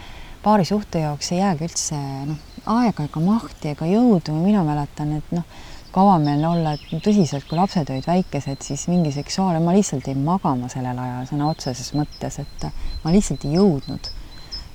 [0.43, 2.39] paari suhte jaoks ei jäägi üldse noh,
[2.77, 5.45] aega ega mahti ega jõudu, mina mäletan, et noh,
[5.93, 10.23] kui avameelne olla, et tõsiselt, kui lapsed olid väikesed, siis mingi seksuaal, ma lihtsalt jäin
[10.25, 12.67] magama sellel ajal sõna otseses mõttes, et
[13.03, 14.11] ma lihtsalt ei jõudnud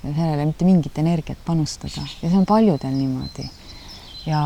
[0.03, 2.05] sellele mitte mingit energiat panustada.
[2.23, 3.49] Ja see on paljudel niimoodi
[4.27, 4.41] ja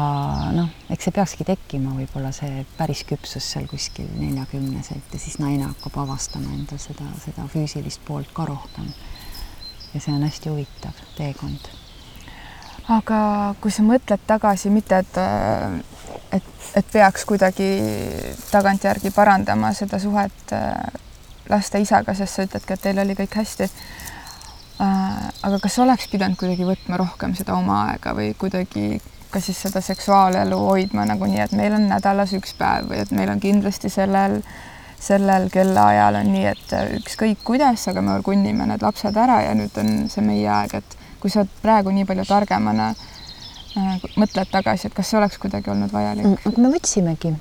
[0.53, 5.69] noh, eks see peakski tekkima võib-olla see päris küpsus seal kuskil neljakümneselt ja siis naine
[5.71, 8.91] hakkab avastama endal seda, seda füüsilist poolt ka rohkem.
[9.95, 11.71] ja see on hästi huvitav teekond.
[12.89, 15.19] aga kui sa mõtled tagasi, mitte et,
[16.33, 17.71] et, et peaks kuidagi
[18.51, 20.77] tagantjärgi parandama seda suhet äh,
[21.49, 23.73] laste isaga, sest sa ütledki, et teil oli kõik hästi äh,
[24.83, 29.01] aga kas oleks pidanud kuidagi võtma rohkem seda oma aega või kuidagi
[29.33, 33.15] ka siis seda seksuaalelu hoidma nagu nii, et meil on nädalas üks päev või et
[33.17, 34.41] meil on kindlasti sellel,
[35.03, 39.79] sellel kellaajal on nii, et ükskõik kuidas, aga me orgunnime need lapsed ära ja nüüd
[39.81, 44.97] on see meie aeg, et kui sa praegu nii palju targemana äh, mõtled tagasi, et
[44.99, 46.29] kas see oleks kuidagi olnud vajalik?
[46.29, 47.35] Mm, me võtsimegi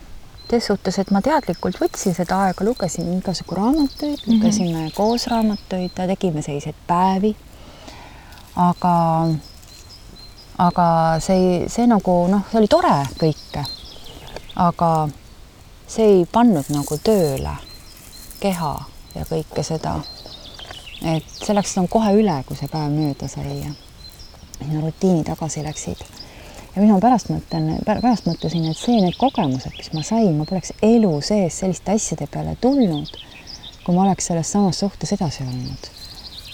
[0.52, 4.34] selles suhtes, et ma teadlikult võtsin seda aega, lugesin igasugu raamatuid mm, -hmm.
[4.34, 7.36] lugesime koos raamatuid, tegime selliseid päevi.
[8.56, 8.92] aga
[10.62, 13.64] aga see, see nagu noh, see oli tore kõike,
[14.62, 14.90] aga
[15.90, 17.56] see ei pannud nagu tööle
[18.42, 18.74] keha
[19.16, 20.00] ja kõike seda.
[21.02, 26.04] et see läks nagu kohe üle, kui see päev mööda sai ja rutiini tagasi läksid.
[26.76, 30.46] ja mis ma pärast mõtlen, pärast mõtlesin, et see, need kogemused, mis ma sain, ma
[30.46, 33.18] poleks elu sees selliste asjade peale tulnud,
[33.82, 35.90] kui ma oleks selles samas suhtes edasi olnud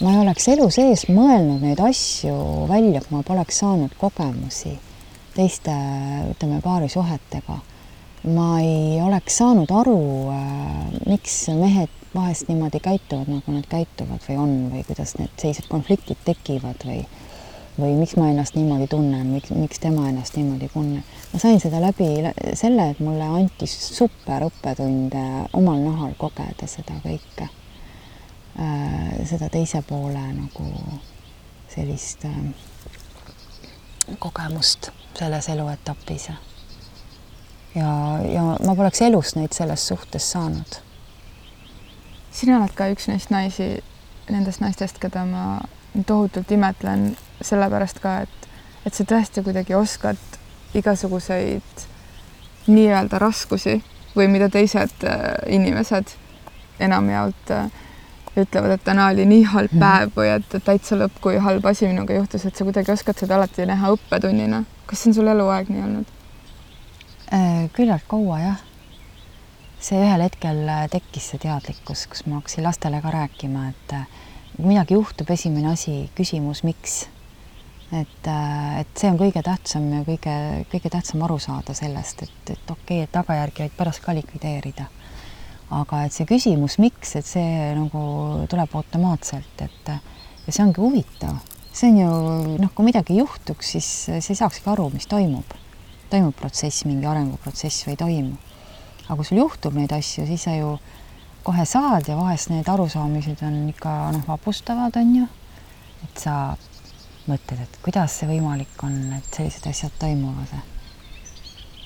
[0.00, 2.34] ma ei oleks elu sees mõelnud neid asju
[2.70, 4.76] välja, kui ma poleks saanud kogemusi
[5.34, 5.74] teiste,
[6.32, 7.58] ütleme, paarisuhetega.
[8.34, 10.00] ma ei oleks saanud aru,
[10.34, 15.68] äh, miks mehed vahest niimoodi käituvad, nagu nad käituvad või on või kuidas need sellised
[15.70, 17.04] konfliktid tekivad või
[17.78, 21.14] või miks ma ennast niimoodi tunnen, miks, miks tema ennast niimoodi tunneb.
[21.32, 22.10] ma sain seda läbi
[22.58, 27.46] selle, et mulle anti super õppetunde omal nahal kogeda seda kõike
[29.28, 30.66] seda teise poole nagu
[31.68, 32.32] sellist äh,
[34.18, 36.28] kogemust selles eluetapis.
[37.74, 40.80] ja, ja ma poleks elus neid selles suhtes saanud.
[42.30, 43.68] sina oled ka üks neist naisi,
[44.30, 45.60] nendest naistest, keda ma
[46.06, 48.48] tohutult imetlen, sellepärast ka, et,
[48.86, 50.20] et sa tõesti kuidagi oskad
[50.74, 51.86] igasuguseid
[52.68, 53.80] nii-öelda raskusi
[54.16, 56.14] või mida teised äh, inimesed
[56.80, 57.70] enamjaolt äh,
[58.44, 59.80] ütlevad, et täna oli nii halb -hmm.
[59.82, 63.36] päev või et täitsa lõpp, kui halb asi minuga juhtus, et sa kuidagi oskad seda
[63.36, 64.64] alati näha õppetunnina.
[64.86, 66.14] kas see on sul eluaeg nii olnud?
[67.32, 68.64] Äh, küllalt kaua jah.
[69.80, 74.06] see ühel hetkel äh, tekkis see teadlikkus, kus ma hakkasin lastele ka rääkima, et äh,
[74.56, 77.06] kui midagi juhtub, esimene asi, küsimus, miks.
[77.92, 78.30] et,
[78.80, 80.34] et see on kõige tähtsam ja kõige,
[80.72, 84.88] kõige tähtsam aru saada sellest, et, et okei okay,, et tagajärgi võid pärast ka likvideerida
[85.74, 88.02] aga et see küsimus, miks, et see nagu
[88.48, 91.40] tuleb automaatselt, et ja see ongi huvitav,
[91.72, 92.12] see on ju
[92.62, 95.56] noh, kui midagi juhtuks, siis sa ei saakski aru, mis toimub.
[96.08, 98.38] toimub protsess, mingi arenguprotsess või ei toimu.
[99.08, 100.78] aga kui sul juhtub neid asju, siis sa ju
[101.44, 105.28] kohe saad ja vahest need arusaamised on ikka noh, vapustavad, on ju.
[106.04, 106.56] et sa
[107.28, 110.56] mõtled, et kuidas see võimalik on, et sellised asjad toimuvad.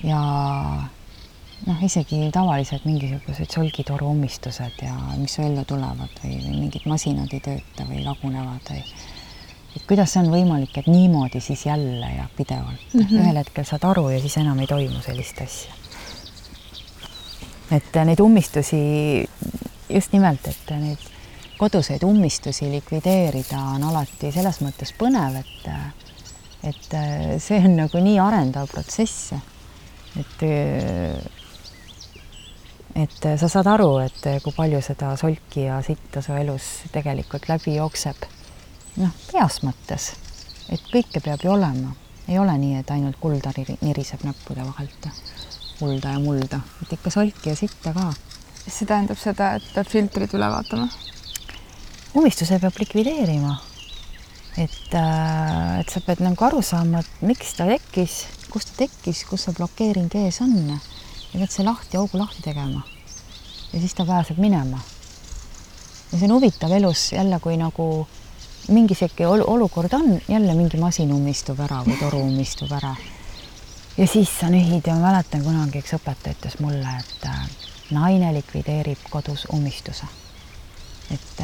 [0.03, 0.19] ja
[1.67, 7.43] noh, isegi tavalised mingisugused solgitoru ummistused ja mis ellu tulevad või, või mingid masinad ei
[7.43, 8.83] tööta või lagunevad või
[9.73, 13.21] et kuidas see on võimalik, et niimoodi siis jälle ja pidevalt mm -hmm.
[13.21, 15.73] ühel hetkel saad aru ja siis enam ei toimu sellist asja.
[17.71, 18.83] et neid ummistusi
[19.89, 21.09] just nimelt, et neid
[21.57, 25.69] koduseid ummistusi likvideerida on alati selles mõttes põnev, et
[26.63, 26.95] et
[27.43, 29.33] see on nagu nii arendav protsess,
[30.19, 30.43] et
[32.95, 36.69] et äh, sa saad aru, et äh, kui palju seda solki ja sitta su elus
[36.93, 38.27] tegelikult läbi jookseb.
[39.01, 40.11] noh, heas mõttes,
[40.69, 41.95] et kõike peab ju olema,
[42.27, 45.09] ei ole nii, et ainult kulda niriseb näppude vahelt,
[45.79, 48.13] kulda ja mulda, et ikka solki ja sitta ka.
[48.67, 50.87] see tähendab seda, et peab filtrid üle vaatama?
[52.13, 53.57] umistuse peab likvideerima.
[54.57, 59.25] et, äh, et sa pead nagu aru saama, et miks ta tekkis, kust ta tekkis,
[59.25, 60.53] kus see blokeering ees on
[61.33, 62.81] ja pead see lahti, augu lahti tegema.
[63.73, 64.79] ja siis ta pääseb minema.
[66.11, 68.07] ja see on huvitav elus jälle, kui nagu
[68.67, 72.95] mingi sihuke ol olukord on, jälle mingi masin ummistub ära või toru ummistub ära.
[73.97, 77.47] ja siis sa nühid ja ma mäletan kunagi üks õpetaja ütles mulle, et äh,
[77.91, 80.05] naine likvideerib kodus ummistuse.
[81.11, 81.41] et,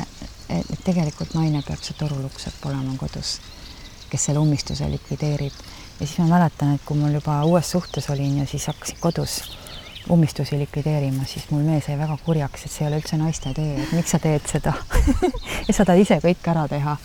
[0.50, 3.40] et tegelikult naine peab see torulukksepp olema kodus,
[4.10, 5.66] kes selle ummistuse likvideerib.
[6.00, 9.42] ja siis ma mäletan, et kui mul juba uues suhtes olin ja siis hakkasin kodus
[10.10, 13.76] ummistusi likvideerima, siis mul mees jäi väga kurjaks, et see ei ole üldse naiste töö,
[13.84, 14.74] et miks sa teed seda
[15.68, 16.96] ja sa tahad ise kõik ära teha.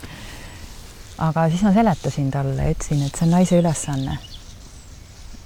[1.28, 4.18] aga siis ma seletasin talle ütlesin, et see on naise ülesanne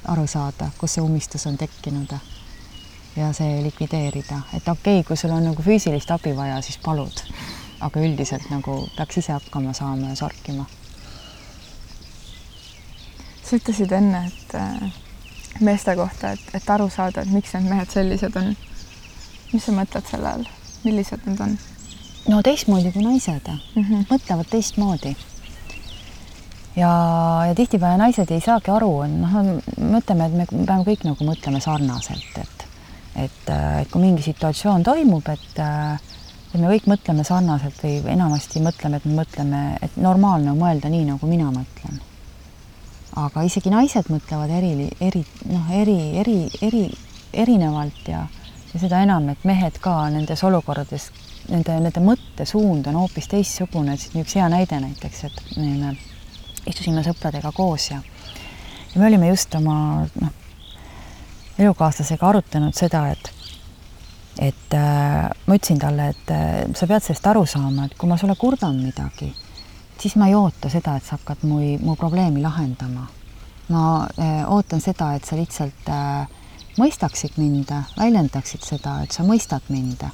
[0.09, 2.15] aru saada, kus see ummistus on tekkinud
[3.17, 7.25] ja see likvideerida, et okei okay,, kui sul on nagu füüsilist abi vaja, siis palud,
[7.81, 10.65] aga üldiselt nagu peaks ise hakkama saama ja sorkima.
[13.43, 14.97] sa ütlesid enne, et äh,
[15.65, 18.55] meeste kohta, et, et aru saada, et miks need mehed sellised on.
[19.53, 20.47] mis sa mõtled selle all,
[20.85, 21.59] millised nad on?
[22.29, 24.07] no teistmoodi kui naised mm, -hmm.
[24.11, 25.17] mõtlevad teistmoodi.
[26.77, 26.91] ja,
[27.49, 29.39] ja tihtipeale naised ei saagi aru, noh,
[29.95, 32.67] mõtleme, et me peame kõik nagu mõtleme sarnaselt, et
[33.17, 33.49] et,
[33.81, 35.63] et kui mingi situatsioon toimub, et
[36.55, 40.89] et me kõik mõtleme sarnaselt või enamasti mõtleme, et me mõtleme, et normaalne on mõelda
[40.89, 42.01] nii, nagu mina mõtlen
[43.19, 46.85] aga isegi naised mõtlevad eri, eri noh, eri, eri, eri,
[47.33, 48.25] erinevalt ja,
[48.73, 51.09] ja seda enam, et mehed ka nendes olukordades,
[51.49, 55.95] nende, nende mõttesuund on hoopis teistsugune, et siin üks hea näide näiteks, et me
[56.69, 58.03] istusime sõpradega koos ja,
[58.93, 59.79] ja me olime just oma
[60.21, 60.37] noh,
[61.59, 63.35] elukaaslasega arutanud seda, et
[64.39, 68.15] et äh, ma ütlesin talle, et äh, sa pead sellest aru saama, et kui ma
[68.21, 69.33] sulle kurdan midagi
[70.01, 73.07] siis ma ei oota seda, et sa hakkad mu, mu probleemi lahendama.
[73.69, 76.29] ma äh, ootan seda, et sa lihtsalt äh,
[76.79, 80.05] mõistaksid mind, väljendaksid seda, et sa mõistad mind,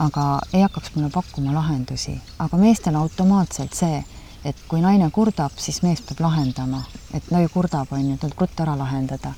[0.00, 2.20] aga ei hakkaks mulle pakkuma lahendusi.
[2.38, 4.04] aga meestel automaatselt see,
[4.44, 6.82] et kui naine kurdab, siis mees peab lahendama,
[7.14, 9.34] et no ju kurdab, on ju, tuleb ruttu ära lahendada.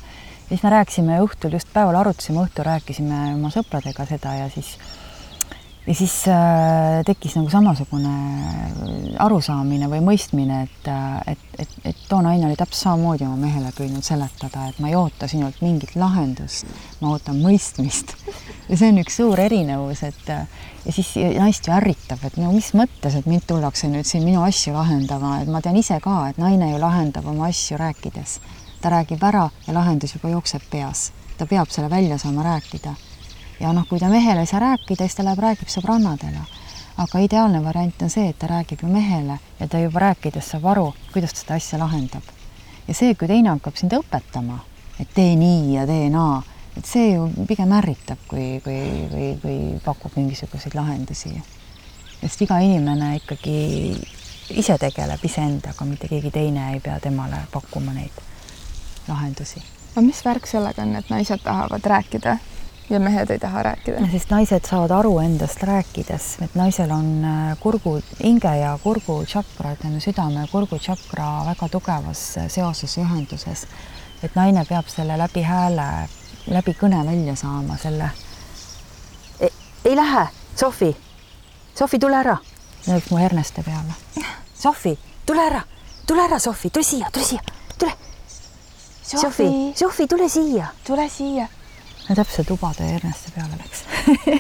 [0.49, 4.77] siis me rääkisime õhtul, just päeval arutasime, õhtul rääkisime oma sõpradega seda ja siis
[5.87, 8.13] ja siis äh, tekkis nagu samasugune
[9.21, 13.73] arusaamine või mõistmine, et, äh, et, et, et too naine oli täpselt samamoodi oma mehele
[13.77, 16.71] püüdnud seletada, et ma ei oota sinult mingit lahendust,
[17.03, 18.17] ma ootan mõistmist.
[18.71, 20.49] ja see on üks suur erinevus, et äh,
[20.87, 24.45] ja siis naist ju ärritab, et no mis mõttes, et mind tullakse nüüd siin minu
[24.47, 28.41] asju lahendama, et ma tean ise ka, et naine ju lahendab oma asju rääkides.
[28.85, 31.11] ta räägib ära ja lahendus juba jookseb peas.
[31.39, 32.95] ta peab selle välja saama rääkida
[33.61, 36.45] ja noh, kui ta mehele ei saa rääkida, siis ta läheb, räägib sõbrannadele.
[36.97, 40.67] aga ideaalne variant on see, et ta räägib ju mehele ja ta juba rääkides saab
[40.71, 42.23] aru, kuidas ta seda asja lahendab.
[42.89, 44.59] ja see, kui teine hakkab sind õpetama,
[45.01, 46.43] et tee nii ja tee naa,
[46.77, 48.79] et see ju pigem ärritab, kui, kui,
[49.13, 51.43] või, või pakub mingisuguseid lahendusi.
[52.21, 53.59] sest iga inimene ikkagi
[54.51, 58.23] ise tegeleb iseendaga, mitte keegi teine ei pea temale pakkuma neid
[59.09, 59.63] lahendusi.
[59.93, 62.39] aga mis värk sellega on, et naised tahavad rääkida
[62.91, 64.07] ja mehed ei taha rääkida.
[64.13, 69.73] sest naised saavad aru endast rääkides, et naisel on äh, kurgu, hinge ja kurgu tšakra,
[69.77, 73.67] ütleme südame ja kurgu tšakra väga tugevas äh, seoses ja ühenduses.
[74.23, 76.09] et naine peab selle läbi hääle,
[76.47, 78.11] läbi kõne välja saama selle.
[79.85, 80.97] ei lähe, Sofi,
[81.75, 82.37] Sofi, tule ära.
[82.87, 83.97] lööb mu herneste peale.
[84.55, 85.61] Sofi, tule ära,
[86.07, 87.41] tule ära, Sofi, tule siia, tule siia,
[87.79, 87.93] tule.
[89.03, 90.67] Sofi, Sofi, tule siia.
[90.87, 91.49] tule siia
[92.09, 93.85] no täpselt lubade herneste peale läks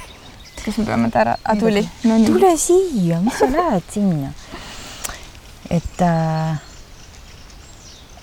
[0.64, 2.18] kas me peame ta ära, aa tuli no,?
[2.26, 4.32] tule siia, mis sa lähed sinna?
[5.70, 6.56] et äh,,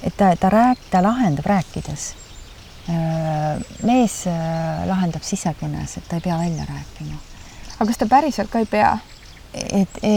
[0.03, 2.07] et ta, ta rääg-, ta lahendab rääkides
[2.89, 3.61] äh,.
[3.85, 7.21] mees äh, lahendab sisekõnes, et ta ei pea välja rääkima.
[7.77, 8.97] aga kas ta päriselt ka ei pea?
[9.53, 10.13] et e,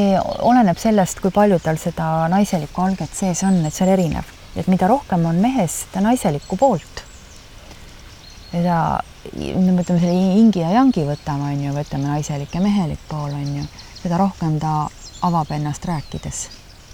[0.46, 4.68] oleneb sellest, kui palju tal seda naiselikku alget sees on, et see on erinev, et
[4.70, 7.03] mida rohkem on mehes seda naiselikku poolt,
[8.54, 8.78] seda
[9.34, 13.56] me võtame selle ingi ja yangi võtame, on ju, võtame naiselik ja mehelik pool, on
[13.58, 13.64] ju,
[14.02, 14.84] seda rohkem ta
[15.26, 16.44] avab ennast rääkides.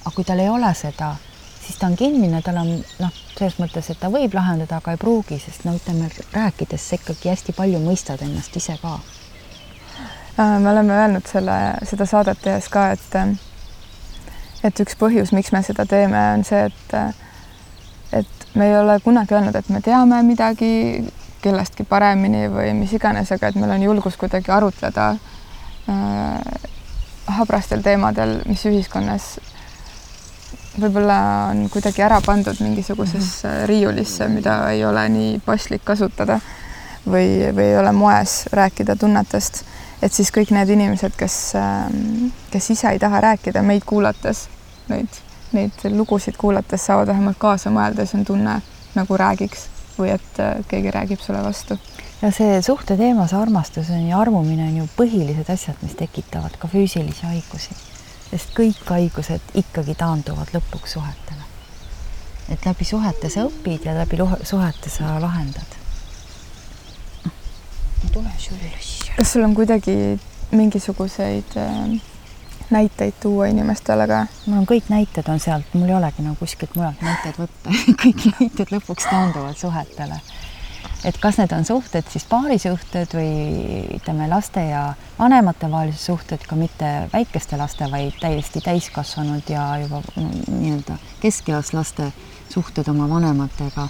[0.05, 1.15] aga kui tal ei ole seda,
[1.61, 2.73] siis ta on kinnine, tal on
[3.03, 6.97] noh, selles mõttes, et ta võib lahendada, aga ei pruugi, sest no ütleme, rääkides sa
[6.97, 8.99] ikkagi hästi palju mõistad ennast ise ka.
[10.41, 13.17] Me oleme öelnud selle, seda saadet tehes ka, et
[14.65, 16.95] et üks põhjus, miks me seda teeme, on see, et
[18.13, 20.71] et me ei ole kunagi öelnud, et me teame midagi
[21.41, 25.11] kellestki paremini või mis iganes, aga et meil on julgus kuidagi arutleda
[25.89, 26.69] äh,
[27.37, 29.39] habrastel teemadel, mis ühiskonnas
[30.81, 31.19] võib-olla
[31.51, 33.67] on kuidagi ära pandud mingisugusesse mm -hmm.
[33.67, 36.41] riiulisse, mida ei ole nii paslik kasutada
[37.07, 39.65] või, või ei ole moes rääkida tunnetest.
[40.03, 44.49] et siis kõik need inimesed, kes, ähm, kes ise ei taha rääkida meid kuulates,
[44.89, 45.09] neid,
[45.53, 48.63] neid lugusid kuulates saavad vähemalt kaasa mõelda, siis on tunne
[48.95, 49.70] nagu räägiks
[50.01, 51.79] või et äh, keegi räägib sulle vastu.
[52.23, 56.57] ja see suhte teema, see armastus on ja armumine on ju põhilised asjad, mis tekitavad
[56.59, 57.77] ka füüsilisi haigusi.
[58.31, 61.45] sest kõik haigused ikkagi taanduvad lõpuks suhetele.
[62.49, 65.81] et läbi suhete sa õpid ja läbi suhete sa lahendad
[68.13, 68.71] tule sulle
[69.17, 70.19] kas sul on kuidagi
[70.51, 72.01] mingisuguseid äh,
[72.71, 74.27] näiteid tuua inimestele ka?
[74.47, 78.27] mul on kõik näited on sealt, mul ei olegi nagu kuskilt mujalt näiteid võtta kõik
[78.39, 80.21] näited lõpuks taanduvad suhetele.
[81.05, 83.33] et kas need on suhted siis paarisuhted või
[83.99, 84.85] ütleme, laste ja
[85.19, 92.13] vanemate vahelised suhted, ka mitte väikeste laste, vaid täiesti täiskasvanud ja juba nii-öelda keskeas laste
[92.51, 93.89] suhted oma vanematega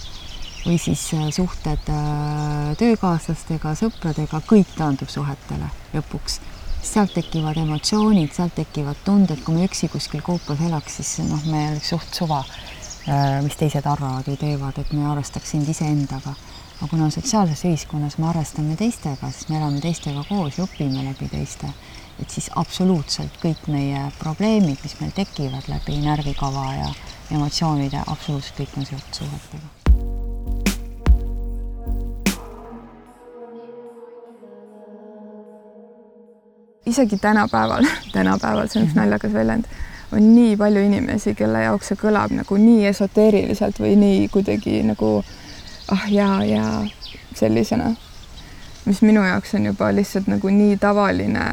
[0.67, 6.41] või siis äh, suhted äh, töökaaslastega, sõpradega, kõik taandub suhetele lõpuks.
[6.83, 11.67] Sealt tekivad emotsioonid, sealt tekivad tunded, kui me üksi kuskil koopas elaks, siis noh, me
[11.71, 12.41] oleks suht suva,
[13.09, 16.35] äh, mis teised arvavad või teevad, et me arvestaks sind iseendaga.
[16.81, 21.29] aga kuna sotsiaalses ühiskonnas me arvestame teistega, siis me elame teistega koos ja õpime läbi
[21.29, 21.69] teiste,
[22.23, 26.89] et siis absoluutselt kõik meie probleemid, mis meil tekivad läbi närvikava ja
[27.37, 29.80] emotsioonide, absoluutselt kõik on seotud suhetega
[36.87, 39.01] isegi tänapäeval, tänapäeval, see on üks mhm.
[39.01, 39.65] naljakas väljend,
[40.13, 45.21] on nii palju inimesi, kelle jaoks see kõlab nagu nii esoteeriliselt või nii kuidagi nagu
[45.91, 46.81] ah jaa, jaa,
[47.37, 47.93] sellisena,
[48.85, 51.47] mis minu jaoks on juba lihtsalt nagu nii tavaline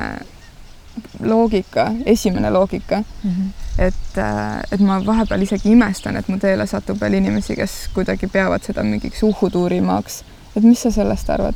[1.24, 3.30] loogika, esimene loogika mm.
[3.32, 3.50] -hmm.
[3.78, 8.28] et, äh, et ma vahepeal isegi imestan, et mu teele satub veel inimesi, kes kuidagi
[8.28, 10.24] peavad seda mingiks uhutuurimaaks.
[10.56, 11.56] et mis sa sellest arvad?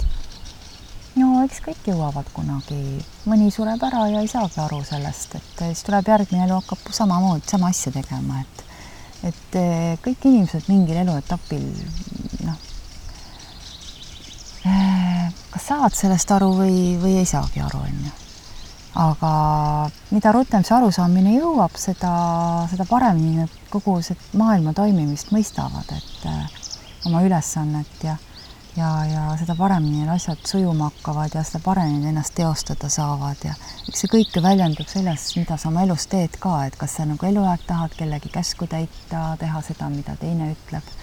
[1.19, 5.83] No eks kõik jõuavad kunagi, mõni sureb ära ja ei saagi aru sellest, et siis
[5.87, 8.67] tuleb järgmine elu, hakkab samamoodi sama asja tegema, et
[9.21, 11.65] et eh, kõik inimesed mingil eluetapil
[12.47, 12.57] noh,
[14.65, 18.15] eh, kas saavad sellest aru või, või ei saagi aru, on ju.
[19.01, 19.33] aga
[20.09, 22.15] mida rutem see arusaamine jõuab, seda,
[22.71, 26.59] seda paremini nad kogu see maailma toimimist mõistavad, et eh,
[27.05, 28.17] oma ülesannet ja
[28.77, 33.55] ja, ja seda paremini need asjad sujuma hakkavad ja seda paremini ennast teostada saavad ja
[33.87, 37.07] eks see kõik ju väljendub selles, mida sa oma elus teed ka, et kas sa
[37.09, 40.93] nagu eluaeg tahad kellegi käsku täita, teha seda, mida teine ütleb,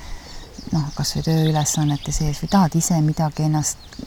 [0.73, 4.01] noh, kas või tööülesannete sees või tahad ise midagi ennast,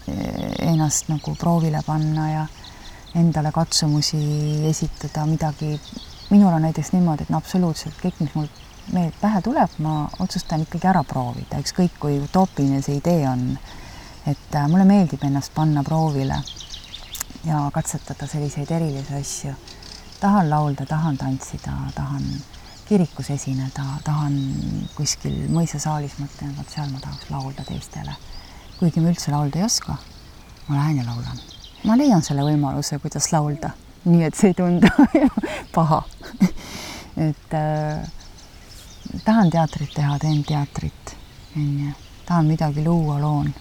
[0.58, 2.48] ennast nagu proovile panna ja
[3.14, 4.18] endale katsumusi
[4.68, 5.76] esitada, midagi,
[6.30, 8.48] minul on näiteks niimoodi, et no absoluutselt kõik, mis mul
[8.92, 13.58] meil pähe tuleb, ma otsustan ikkagi ära proovida, ükskõik kui utoopiline see idee on.
[14.26, 16.36] et äh, mulle meeldib ennast panna proovile
[17.44, 19.54] ja katsetada selliseid erilisi asju.
[20.20, 22.22] tahan laulda, tahan tantsida, tahan
[22.86, 24.38] kirikus esineda, tahan
[24.94, 28.14] kuskil mõisasaalis, mõtlen, vot seal ma tahaks laulda teistele.
[28.78, 29.96] kuigi ma üldse laulda ei oska,
[30.68, 31.38] ma lähen ja laulan.
[31.84, 33.70] ma leian selle võimaluse, kuidas laulda,
[34.04, 34.90] nii et see ei tundu
[35.76, 36.02] paha
[37.16, 38.08] et äh,
[39.24, 41.16] tahan teatrit teha, teen teatrit,
[41.56, 41.92] onju,
[42.26, 43.54] tahan midagi luua, loon.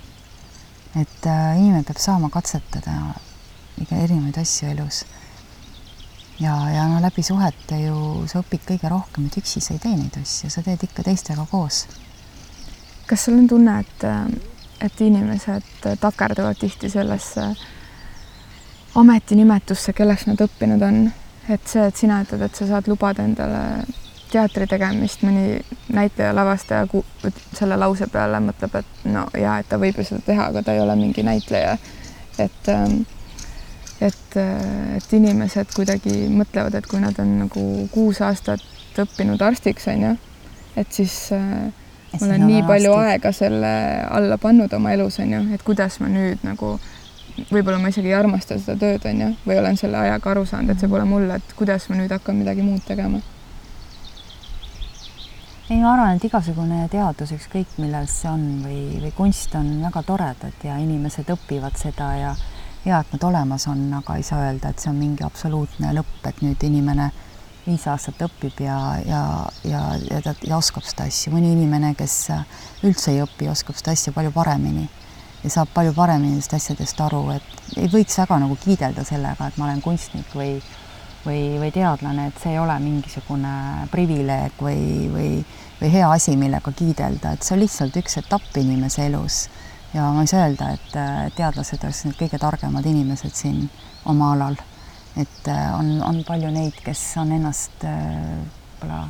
[0.96, 3.14] et äh, inimene peab saama katsetada
[3.80, 5.06] iga erinevaid asju elus.
[6.40, 9.96] ja, ja no läbi suhete ju sa õpid kõige rohkem, et üksi sa ei tee
[9.96, 11.86] neid asju, sa teed ikka teistega koos.
[13.08, 14.28] kas sul on tunne, et, äh,
[14.82, 17.54] et inimesed takerduvad tihti sellesse
[18.96, 21.04] ametinimetusse, kelleks nad õppinud on,
[21.50, 23.86] et see, et sina ütled, et sa saad lubada endale
[24.32, 25.62] teatri tegemist, mõni
[25.94, 26.88] näitleja, lavastaja
[27.58, 30.76] selle lause peale mõtleb, et no ja et ta võib ju seda teha, aga ta
[30.76, 31.78] ei ole mingi näitleja.
[32.40, 33.02] et, ähm,
[34.02, 38.64] et, äh, et inimesed kuidagi mõtlevad, et kui nad on nagu kuus aastat
[38.98, 40.16] õppinud arstiks, on ju,
[40.76, 41.68] et siis äh,
[42.14, 43.12] ma olen nii palju arstid.
[43.12, 43.74] aega selle
[44.10, 46.80] alla pannud oma elus, on ju, et kuidas ma nüüd nagu
[47.52, 50.74] võib-olla ma isegi ei armasta seda tööd, on ju, või olen selle ajaga aru saanud,
[50.74, 53.22] et see pole mulle, et kuidas ma nüüd hakkan midagi muud tegema
[55.72, 60.02] ei, ma arvan, et igasugune teadus, ükskõik millal see on või, või kunst on väga
[60.04, 62.32] toredad ja inimesed õpivad seda ja
[62.84, 66.18] hea, et nad olemas on, aga ei saa öelda, et see on mingi absoluutne lõpp,
[66.28, 67.08] et nüüd inimene
[67.64, 69.22] viis aastat õpib ja, ja,
[69.64, 71.32] ja, ja ta ja oskab seda asja.
[71.32, 72.18] mõni inimene, kes
[72.84, 74.90] üldse ei õpi, oskab seda asja palju paremini
[75.46, 79.62] ja saab palju paremini nendest asjadest aru, et ei võiks väga nagu kiidelda sellega, et
[79.62, 80.58] ma olen kunstnik või
[81.26, 85.30] või, või teadlane, et see ei ole mingisugune privileeg või, või,
[85.82, 89.48] või hea asi, millega kiidelda, et see on lihtsalt üks etapp inimese elus.
[89.94, 90.94] ja ma ei saa öelda, et
[91.36, 93.70] teadlased oleks need kõige targemad inimesed siin
[94.06, 94.56] oma alal.
[95.18, 99.10] et on, on palju neid, kes on ennast võib-olla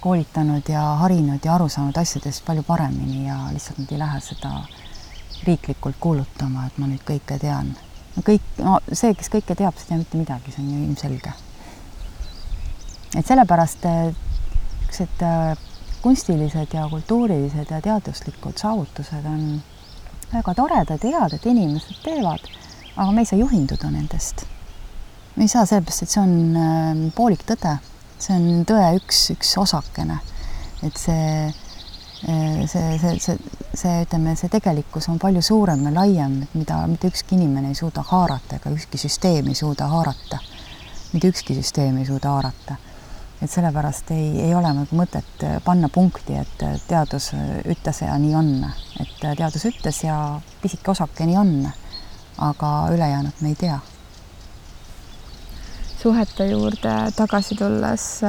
[0.00, 4.52] koolitanud ja harinud ja aru saanud asjadest palju paremini ja lihtsalt nad ei lähe seda
[5.46, 7.74] riiklikult kuulutama, et ma nüüd kõike tean.
[8.16, 10.84] no kõik, no see, kes kõike teab, see ei tea mitte midagi, see on ju
[10.84, 11.32] ilmselge.
[13.16, 13.84] et sellepärast
[14.86, 15.56] niisugused äh,
[16.02, 19.62] kunstilised ja kultuurilised ja teaduslikud saavutused on
[20.32, 22.46] väga toredad ja head, et inimesed teevad,
[22.96, 24.46] aga me ei saa juhinduda nendest.
[25.36, 27.76] me ei saa sellepärast, et see on äh, poolik tõde,
[28.18, 30.18] see on tõe üks, üks osakene.
[30.82, 31.52] et see
[32.66, 33.36] see, see, see,
[33.74, 38.02] see, ütleme, see tegelikkus on palju suurem ja laiem, mida mitte ükski inimene ei suuda
[38.06, 40.38] haarata ega ükski süsteem ei suuda haarata.
[41.12, 42.76] mitte ükski süsteem ei suuda haarata.
[43.42, 47.30] Et sellepärast ei, ei ole nagu mõtet panna punkti, et teadus
[47.68, 48.52] ütles ja nii on,
[49.00, 51.68] et teadus ütles ja pisike osake nii on.
[52.38, 53.78] aga ülejäänut me ei tea.
[56.02, 58.20] suhete juurde tagasi tulles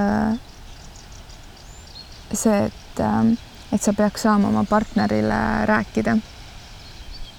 [2.34, 3.38] see, et äh,
[3.72, 6.18] et sa peaks saama oma partnerile rääkida.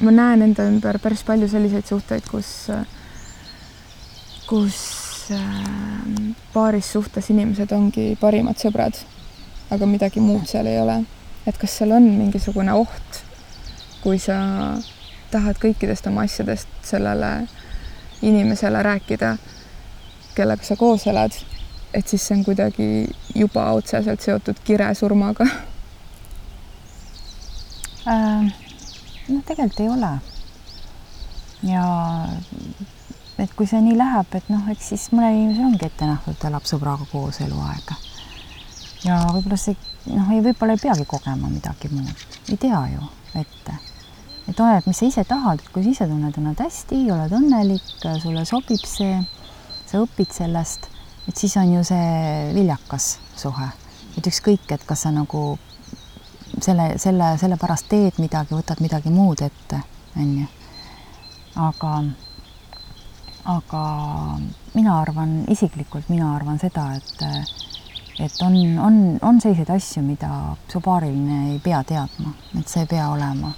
[0.01, 2.71] ma näen enda ümber päris palju selliseid suhteid, kus,
[4.47, 5.08] kus ähm,
[6.53, 8.97] paaris suhtes inimesed ongi parimad sõbrad,
[9.71, 11.05] aga midagi muud seal ei ole.
[11.47, 13.23] et kas seal on mingisugune oht,
[14.03, 14.37] kui sa
[15.31, 17.49] tahad kõikidest oma asjadest sellele
[18.23, 19.37] inimesele rääkida,
[20.35, 21.33] kellega sa koos elad,
[21.95, 25.47] et siis see on kuidagi juba otseselt seotud kiresurmaga
[28.07, 28.53] äh,?
[29.29, 30.13] noh, tegelikult ei ole.
[31.73, 31.85] ja
[33.39, 36.49] et kui see nii läheb, et noh, eks siis mõnel inimesel ongi ette nähtud, et
[36.49, 37.99] elab sõbraga koos eluaega.
[39.05, 39.77] ja võib-olla see
[40.11, 43.09] noh, ei, võib-olla ei peagi kogema midagi muud, ei tea ju
[43.39, 43.79] ette.
[44.49, 47.91] et oleneb, mis sa ise tahad, kui sa ise tunned ennast hästi, oled õnnelik,
[48.23, 49.19] sulle sobib see,
[49.89, 50.89] sa õpid sellest,
[51.29, 53.71] et siis on ju see viljakas suhe,
[54.17, 55.59] et ükskõik, et kas sa nagu
[56.65, 59.83] selle, selle, sellepärast teed midagi, võtad midagi muud ette,
[60.17, 60.49] on ju.
[61.69, 61.93] aga,
[63.49, 63.83] aga
[64.75, 67.23] mina arvan, isiklikult mina arvan seda, et,
[68.21, 70.31] et on, on, on selliseid asju, mida
[70.69, 73.55] su paariline ei pea teadma, et see ei pea olema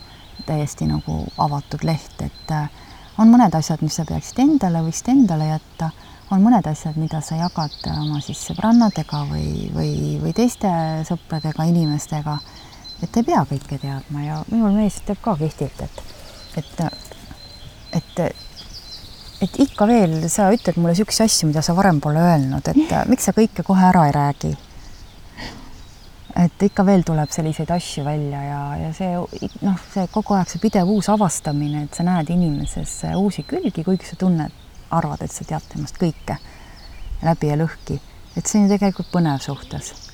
[0.46, 2.54] täiesti nagu avatud leht, et
[3.20, 5.90] on mõned asjad, mis sa peaksid endale, võiksid endale jätta,
[6.30, 10.70] on mõned asjad, mida sa jagad oma siis sõbrannadega või, või, või teiste
[11.08, 12.38] sõpradega, inimestega.
[13.02, 16.00] Et ei pea kõike teadma ja minul mees ütleb ka kihvtilt, et,
[16.60, 16.82] et,
[17.96, 18.22] et,
[19.40, 23.28] et ikka veel sa ütled mulle niisuguseid asju, mida sa varem pole öelnud, et miks
[23.28, 24.56] sa kõike kohe ära ei räägi.
[26.40, 29.08] et ikka veel tuleb selliseid asju välja ja, ja see
[29.66, 34.06] noh, see kogu aeg see pidev uus avastamine, et sa näed inimeses uusi külgi, kuigi
[34.06, 34.54] sa tunned,
[34.90, 36.38] arvad, et sa tead temast kõike
[37.24, 37.98] läbi ja lõhki,
[38.36, 40.09] et see on ju tegelikult põnev suhtes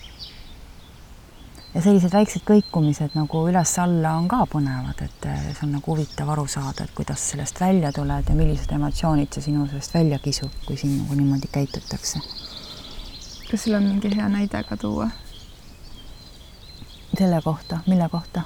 [1.76, 6.30] ja sellised väiksed kõikumised nagu üles-alla on ka põnevad, et eh, see on nagu huvitav
[6.32, 10.54] aru saada, et kuidas sellest välja tuled ja millised emotsioonid see sinu seest välja kisub,
[10.64, 12.22] kui sinuga niimoodi käitutakse.
[13.50, 15.10] kas sul on mingi hea näide ka tuua?
[17.18, 18.42] selle kohta, mille kohta?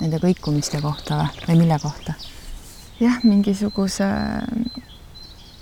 [0.00, 2.20] Nende kõikumiste kohta või, või mille kohta?
[3.00, 4.12] jah, mingisuguse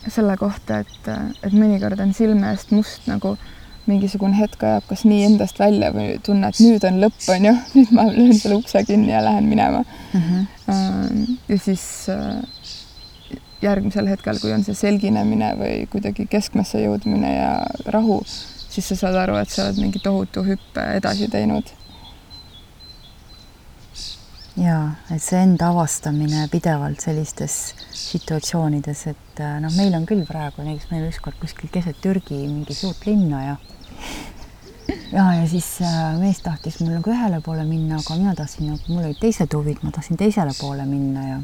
[0.08, 3.38] selle kohta, et, et mõnikord on silme eest must nagu
[3.90, 7.92] mingisugune hetk ajab kas nii endast välja või tunned, nüüd on lõpp, on ju, nüüd
[7.96, 10.20] ma löön selle ukse kinni ja lähen minema mm.
[10.20, 11.36] -hmm.
[11.48, 12.40] ja siis äh,
[13.64, 17.52] järgmisel hetkel, kui on see selginemine või kuidagi keskmesse jõudmine ja
[17.94, 21.72] rahu, siis sa saad aru, et sa oled mingi tohutu hüppe edasi teinud.
[24.60, 24.76] Ja
[25.10, 27.56] et see enda avastamine pidevalt sellistes
[27.94, 32.76] situatsioonides, et äh, noh, meil on küll praegu näiteks meil ükskord kuskil keset Türgi mingi
[32.76, 33.56] suurt linna ja
[35.18, 38.86] ja, ja siis äh, mees tahtis mul nagu ühele poole minna, aga mina tahtsin nagu,
[38.88, 41.42] mul olid teised huvid, ma tahtsin teisele poole minna ja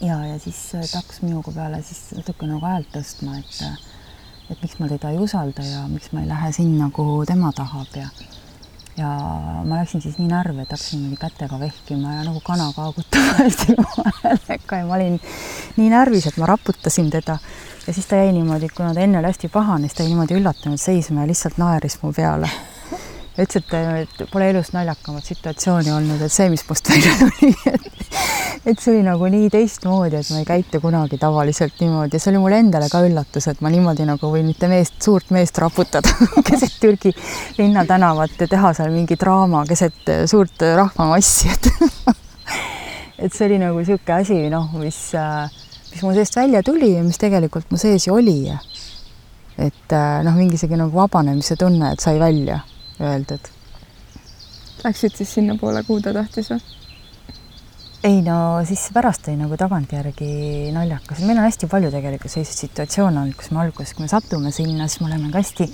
[0.00, 3.86] ja, ja siis äh, ta hakkas minuga peale siis natuke nagu häält tõstma, et
[4.48, 7.90] et miks ma teda ei usalda ja miks ma ei lähe sinna, kuhu tema tahab
[7.98, 8.06] ja
[8.98, 9.08] ja
[9.64, 13.76] ma läksin siis nii närvi, et hakkasin niimoodi kätega vehkima ja nagu kana kaagutama hästi
[14.22, 15.20] häälega ja ma olin
[15.76, 17.38] nii närvis, et ma raputasin teda
[17.86, 20.36] ja siis ta jäi niimoodi, kuna ta enne oli hästi pahane, siis ta jäi niimoodi
[20.40, 22.50] üllatunud seisma ja lihtsalt naeris mu peale.
[23.38, 27.52] Ütles, et, et pole elus naljakamat situatsiooni olnud, et see, mis must välja tuli,
[28.68, 32.42] et see oli nagu nii teistmoodi, et ma ei käitu kunagi tavaliselt niimoodi see oli
[32.42, 36.10] mulle endale ka üllatus, et ma niimoodi nagu võin mitte meest, suurt meest raputada
[36.48, 37.12] keset Türgi
[37.58, 41.70] linnatänavat ja teha seal mingi draama keset suurt rahvamassi, et
[43.26, 44.98] et see oli nagu niisugune asi, noh, mis,
[45.92, 48.40] mis mu seest välja tuli ja mis tegelikult mu sees ju oli.
[49.58, 49.94] et
[50.26, 52.60] noh, mingisugune nagu vabanemise tunne, et sai välja
[53.00, 53.52] öeldud.
[54.84, 56.60] Läksid siis sinnapoole, kuhu ta tahtis või?
[58.04, 63.24] ei no siis pärast oli nagu tagantjärgi naljakas, meil on hästi palju tegelikult selliseid situatsioone
[63.24, 65.66] olnud, kus me alguses, kui me satume sinna, siis me oleme ka hästi,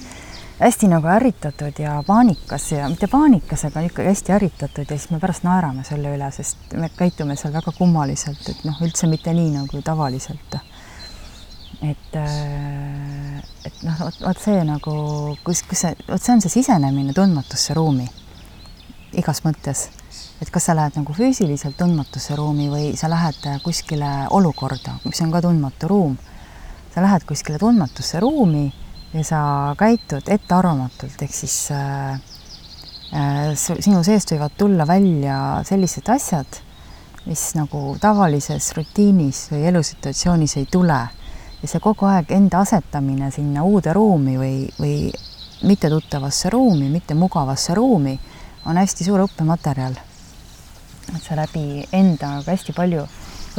[0.63, 5.21] hästi nagu ärritatud ja paanikas ja mitte paanikas, aga ikkagi hästi ärritatud ja siis me
[5.21, 9.53] pärast naerame selle üle, sest me käitume seal väga kummaliselt, et noh, üldse mitte nii
[9.59, 10.57] nagu tavaliselt.
[11.83, 14.95] Et, äh, et noh, vot, vot see nagu,
[15.47, 18.09] kus, kus see, vot see on see sisenemine tundmatusse ruumi
[19.15, 19.89] igas mõttes
[20.43, 25.33] et kas sa lähed nagu füüsiliselt tundmatusse ruumi või sa lähed kuskile olukorda, mis on
[25.33, 26.17] ka tundmatu ruum.
[26.95, 28.73] sa lähed kuskile tundmatusse ruumi
[29.15, 29.41] ja sa
[29.79, 32.21] käitud ettearvamatult, ehk siis äh,
[33.15, 36.61] äh, sinu seest võivad tulla välja sellised asjad,
[37.27, 40.99] mis nagu tavalises rutiinis või elusituatsioonis ei tule.
[41.65, 44.97] Ja see kogu aeg enda asetamine sinna uude ruumi või, või
[45.65, 48.19] mittetuttavasse ruumi, mitte mugavasse ruumi
[48.69, 49.97] on hästi suur õppematerjal.
[51.15, 53.07] Et sa läbi endaga hästi palju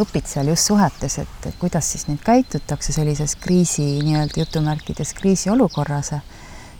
[0.03, 6.13] õpid seal just suhetes, et, et kuidas siis nüüd käitutakse sellises kriisi nii-öelda jutumärkides kriisiolukorras,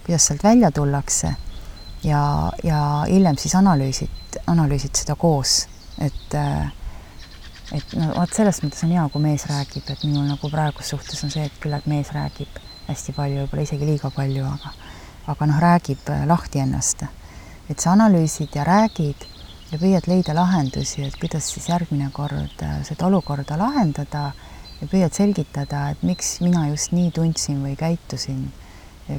[0.06, 1.34] kuidas sealt välja tullakse.
[2.06, 2.22] Ja,
[2.62, 5.64] ja hiljem siis analüüsid, analüüsid seda koos,
[5.98, 6.38] et
[7.74, 11.24] et no vot selles mõttes on hea, kui mees räägib, et minul nagu praeguses suhtes
[11.26, 14.74] on see, et küll, et mees räägib hästi palju, võib-olla isegi liiga palju, aga
[15.34, 17.06] aga noh, räägib lahti ennast.
[17.70, 19.26] et sa analüüsid ja räägid
[19.72, 24.28] ja püüad leida lahendusi, et kuidas siis järgmine kord äh, seda olukorda lahendada
[24.82, 28.52] ja püüad selgitada, et miks mina just nii tundsin või käitusin,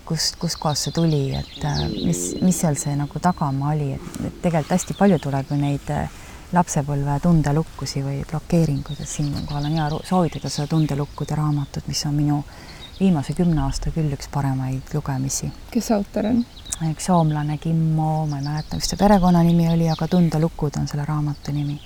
[0.06, 4.76] kust, kustkohast see tuli, et äh, mis, mis seal see nagu tagamaa oli, et tegelikult
[4.76, 6.22] hästi palju tuleb ju neid äh,
[6.52, 12.42] lapsepõlve tundelukkusi või blokeeringuid, et siinkohal on hea soovitada seda tundelukkude raamatut, mis on minu
[13.00, 15.50] viimase kümne aasta küll üks paremaid lugemisi.
[15.70, 16.44] kes autor on?
[16.90, 21.52] üks soomlane Kimmo, ma ei mäleta, mis ta perekonnanimi oli, aga Tundelukud on selle raamatu
[21.52, 21.80] nimi.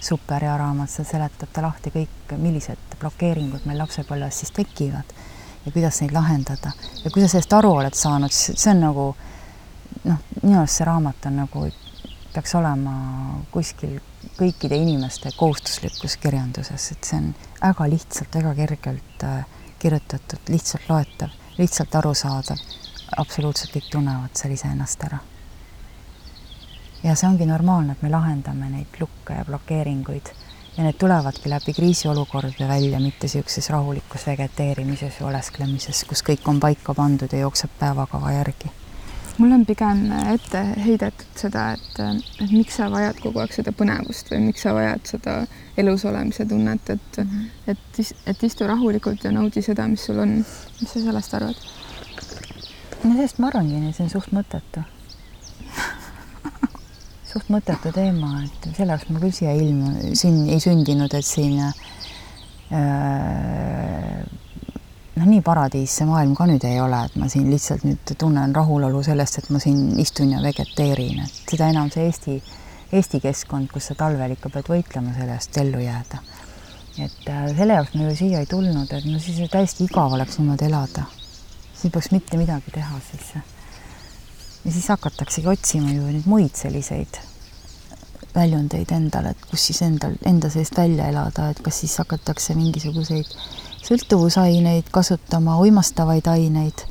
[0.00, 5.14] super hea raamat, see seletab ta lahti kõik, millised blokeeringud meil lapsepõlves siis tekivad
[5.64, 6.72] ja kuidas neid lahendada
[7.04, 9.06] ja kui sa sellest aru oled saanud, siis see on nagu
[10.04, 11.64] noh, minu arust see raamat on nagu,
[12.34, 12.94] peaks olema
[13.54, 13.98] kuskil
[14.38, 17.28] kõikide inimeste kohustuslikus kirjanduses, et see on
[17.60, 19.44] väga lihtsalt, väga kergelt äh,
[19.78, 22.64] kirjutatud, lihtsalt loetav, lihtsalt arusaadav
[23.16, 25.18] absoluutselt kõik tunnevad seal iseennast ära.
[27.04, 30.30] ja see ongi normaalne, et me lahendame neid lukke ja blokeeringuid
[30.76, 36.60] ja need tulevadki läbi kriisiolukordade välja, mitte niisuguses rahulikus vegeteerimises ja olesklemises, kus kõik on
[36.60, 38.72] paika pandud ja jookseb päevakava järgi.
[39.38, 42.00] Mul on pigem ette heidetud seda, et,
[42.44, 45.36] et miks sa vajad kogu aeg seda põnevust või miks sa vajad seda
[45.80, 47.72] elus olemise tunnet, et mm, -hmm.
[47.72, 47.82] et,
[48.30, 50.36] et istu rahulikult ja naudi seda, mis sul on.
[50.80, 51.56] mis sa sellest arvad?
[53.04, 54.84] no sellest ma arvangi, see on suht mõttetu
[57.32, 61.58] suht mõttetu teema, et selle jaoks ma küll siia ilmu, siin ei sündinud, et siin
[61.64, 61.74] äh,
[65.16, 68.54] noh, nii paradiis see maailm ka nüüd ei ole, et ma siin lihtsalt nüüd tunnen
[68.54, 72.38] rahulolu sellest, et ma siin istun ja vegeteerin, et seda enam see Eesti,
[72.92, 76.22] Eesti keskkond, kus sa talvel ikka pead võitlema selle eest ellu jääda.
[76.94, 80.38] et äh, selle jaoks ma ju siia ei tulnud, et no siis täiesti igav oleks
[80.38, 81.08] niimoodi elada
[81.84, 83.44] siis ei peaks mitte midagi teha siis.
[84.64, 87.18] ja siis hakataksegi otsima ju neid muid selliseid
[88.34, 93.28] väljundeid endale, et kus siis endal, enda seest välja elada, et kas siis hakatakse mingisuguseid
[93.84, 96.86] sõltuvusaineid kasutama, uimastavaid aineid,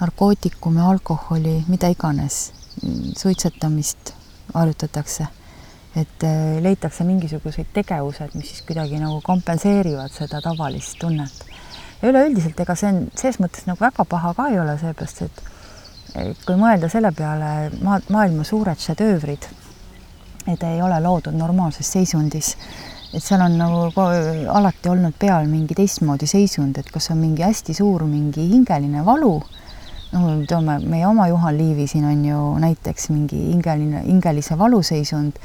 [0.00, 2.52] narkootikume, alkoholi, mida iganes,
[3.16, 4.14] suitsetamist
[4.54, 5.26] harjutatakse.
[5.96, 11.48] et eh, leitakse mingisugused tegevused, mis siis kuidagi nagu kompenseerivad seda tavalist tunnet
[12.02, 15.40] ja üleüldiselt ega see on ses mõttes nagu väga paha ka ei ole, seepärast et
[16.46, 19.48] kui mõelda selle peale, maa, maailma suured šedöövrid,
[20.48, 22.54] et ei ole loodud normaalses seisundis,
[23.12, 23.86] et seal on nagu
[24.52, 29.38] alati olnud peal mingi teistmoodi seisund, et kas on mingi hästi suur mingi hingeline valu,
[30.12, 35.40] no toome meie oma Juhan Liivi siin on ju näiteks mingi hingeline, hingelise valuseisund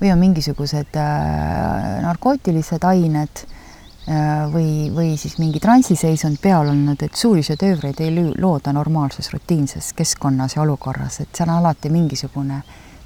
[0.00, 7.20] või on mingisugused äh, narkootilised ained äh, või, või siis mingi transiseisund peal olnud, et
[7.20, 12.62] suuri šedöövreid ei looda normaalses rutiinses keskkonnas ja olukorras, et seal on alati mingisugune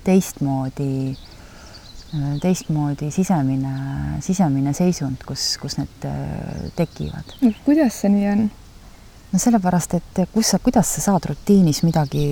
[0.07, 1.28] teistmoodi, äh,
[2.41, 3.73] teistmoodi sisemine,
[4.25, 6.07] sisemine seisund, kus, kus need
[6.77, 7.37] tekivad.
[7.65, 8.47] kuidas see nii on?
[9.33, 12.31] no sellepärast, et kus sa, kuidas sa saad rutiinis midagi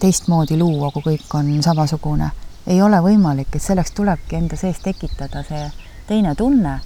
[0.00, 2.30] teistmoodi luua, kui kõik on samasugune.
[2.66, 5.66] ei ole võimalik, et selleks tulebki enda sees tekitada see
[6.06, 6.80] teine tunne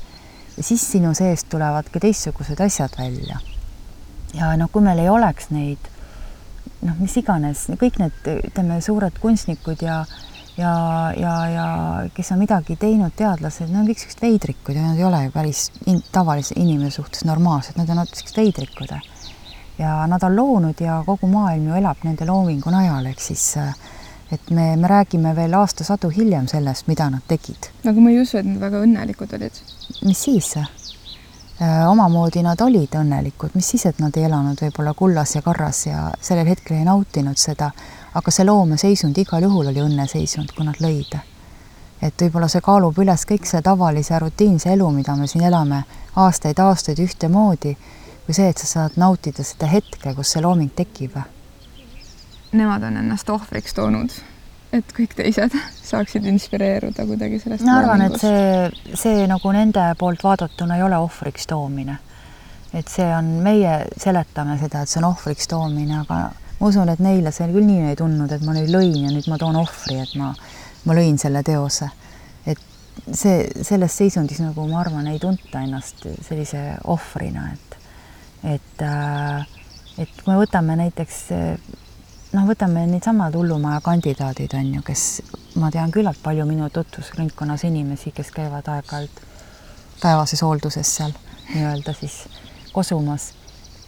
[0.57, 3.41] ja siis sinu seest tulevadki teistsugused asjad välja.
[4.35, 5.91] ja noh, kui meil ei oleks neid
[6.81, 8.19] noh, mis iganes, kõik need,
[8.51, 10.05] ütleme, suured kunstnikud ja
[10.57, 10.73] ja,
[11.17, 11.67] ja, ja
[12.15, 15.33] kes on midagi teinud, teadlased, nad on kõik siuksed veidrikud ja nad ei ole ju
[15.35, 18.97] päris in, tavalise inimese suhtes normaalsed, nad on siuksed veidrikud
[19.81, 23.73] ja nad on loonud ja kogu maailm ju elab nende loomingu najal, ehk siis äh,
[24.33, 27.71] et me, me räägime veel aastasadu hiljem sellest, mida nad tegid.
[27.85, 29.63] aga ma ei usu, et nad väga õnnelikud olid.
[30.07, 30.53] mis siis?
[30.57, 35.87] Äh, omamoodi nad olid õnnelikud, mis siis, et nad ei elanud võib-olla kullas ja karras
[35.87, 37.73] ja sellel hetkel ei nautinud seda,
[38.15, 41.19] aga see loomeseisund igal juhul oli õnneseisund, kui nad lõid.
[42.03, 45.85] et võib-olla see kaalub üles kõik selle tavalise rutiinse elu, mida me siin elame
[46.17, 47.77] aastaid-aastaid ühtemoodi
[48.31, 51.17] kui see, et sa saad nautida seda hetke, kus see looming tekib.
[52.55, 54.15] Nemad on ennast ohvriks toonud,
[54.75, 55.57] et kõik teised
[55.91, 57.67] saaksid inspireeruda kuidagi sellest.
[57.67, 61.99] ma arvan, et see, see nagu nende poolt vaadatuna ei ole ohvriks toomine.
[62.71, 66.21] et see on, meie seletame seda, et see on ohvriks toomine, aga
[66.61, 69.29] ma usun, et neile see küll nii ei tundnud, et ma nüüd lõin ja nüüd
[69.33, 70.33] ma toon ohvri, et ma,
[70.85, 71.91] ma lõin selle teose.
[72.47, 72.61] et
[73.13, 77.79] see, selles seisundis nagu ma arvan, ei tunta ennast sellise ohvrina, et
[78.55, 79.47] et, äh,
[80.01, 81.17] et kui me võtame näiteks
[82.33, 85.05] noh, võtame needsamad hullumaja kandidaadid on ju, kes
[85.61, 89.23] ma tean küllalt palju minu tutvusringkonnas inimesi, kes käivad aeg-ajalt
[90.01, 91.13] päevases hoolduses seal
[91.51, 92.23] nii-öelda siis
[92.73, 93.33] kosumas.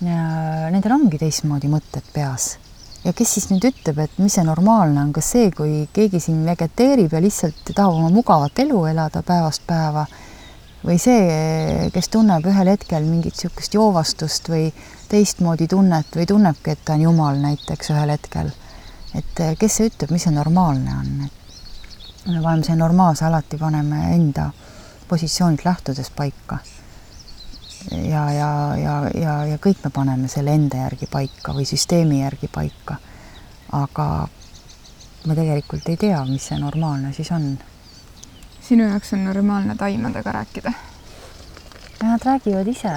[0.03, 2.57] Nendel ongi teistmoodi mõtted peas
[3.05, 6.43] ja kes siis nüüd ütleb, et mis see normaalne on, kas see, kui keegi siin
[6.47, 10.07] vegeteerib ja lihtsalt tahab oma mugavat elu elada päevast päeva
[10.83, 14.69] või see, kes tunneb ühel hetkel mingit niisugust joovastust või
[15.11, 18.51] teistmoodi tunnet või tunnebki, et ta on jumal näiteks ühel hetkel.
[19.15, 24.15] et kes see ütleb, mis see normaalne on, et me paneme see normaalse alati paneme
[24.15, 24.51] enda
[25.09, 26.59] positsioonilt lähtudes paika.
[27.91, 32.49] Ja, ja, ja, ja, ja kõik me paneme selle enda järgi paika või süsteemi järgi
[32.53, 32.97] paika.
[33.73, 34.29] aga
[35.27, 37.59] me tegelikult ei tea, mis see normaalne siis on
[38.63, 40.73] sinu jaoks on normaalne taimadega rääkida?
[42.03, 42.93] Nad räägivad ise,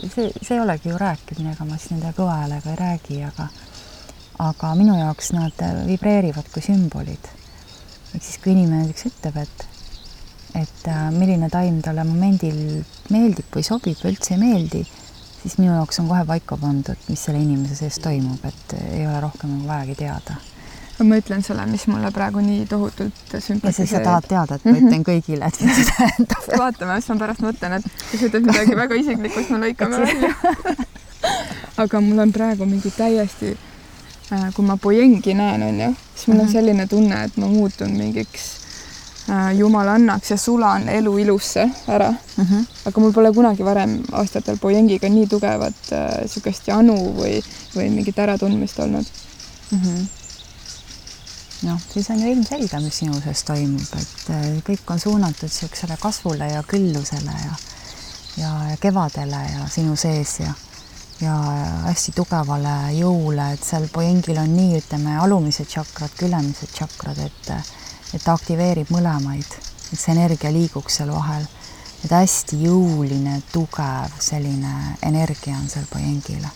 [0.00, 3.48] see, see ei olegi ju rääkimine, ega ma siis nende kõva häälega ei räägi, aga
[4.38, 7.30] aga minu jaoks nad vibreerivad kui sümbolid.
[8.14, 9.66] ehk siis, kui inimene näiteks ütleb, et
[10.54, 14.84] et äh, milline taim talle momendil meeldib või sobib või üldse ei meeldi,
[15.42, 19.20] siis minu jaoks on kohe paika pandud, mis selle inimese sees toimub, et ei ole
[19.24, 20.38] rohkem nagu vajagi teada
[21.04, 23.64] ma ütlen sulle, mis mulle praegu nii tohutult sümpatiseerib.
[23.64, 26.48] ja siis sa tahad teada, et ma ütlen kõigile, et mis see tähendab.
[26.58, 30.00] vaatame, mis ma pärast mõtlen, et kui sa ütled midagi väga isiklikku, siis me lõikame
[30.02, 30.32] välja
[31.84, 33.54] aga mul on praegu mingi täiesti,
[34.34, 36.54] äh, kui ma Boyengi näen, onju, siis mul on mhm.
[36.56, 38.57] selline tunne, et ma muutun mingiks
[39.30, 42.44] äh, jumalannaks ja sulan elu ilusse ära mm.
[42.44, 42.66] -hmm.
[42.84, 47.42] aga mul pole kunagi varem aastatel Boyengiga nii tugevat niisugust äh, janu või,
[47.76, 49.06] või mingit äratundmist olnud
[49.70, 49.82] mm.
[49.82, 50.06] -hmm
[51.62, 55.96] noh, siis on ju ilmselge, mis sinu sees toimub, et äh, kõik on suunatud niisugusele
[56.00, 57.56] kasvule ja küllusele ja
[58.38, 60.52] ja, ja kevadele ja sinu sees ja
[61.20, 61.34] ja
[61.88, 67.50] hästi tugevale jõule, et seal poengil on nii, ütleme, alumised tšakrad, ülemised tšakrad, et
[68.14, 69.56] et ta aktiveerib mõlemaid,
[69.92, 71.46] et see energia liiguks seal vahel.
[72.04, 76.50] et hästi jõuline, tugev selline energia on seal poengile.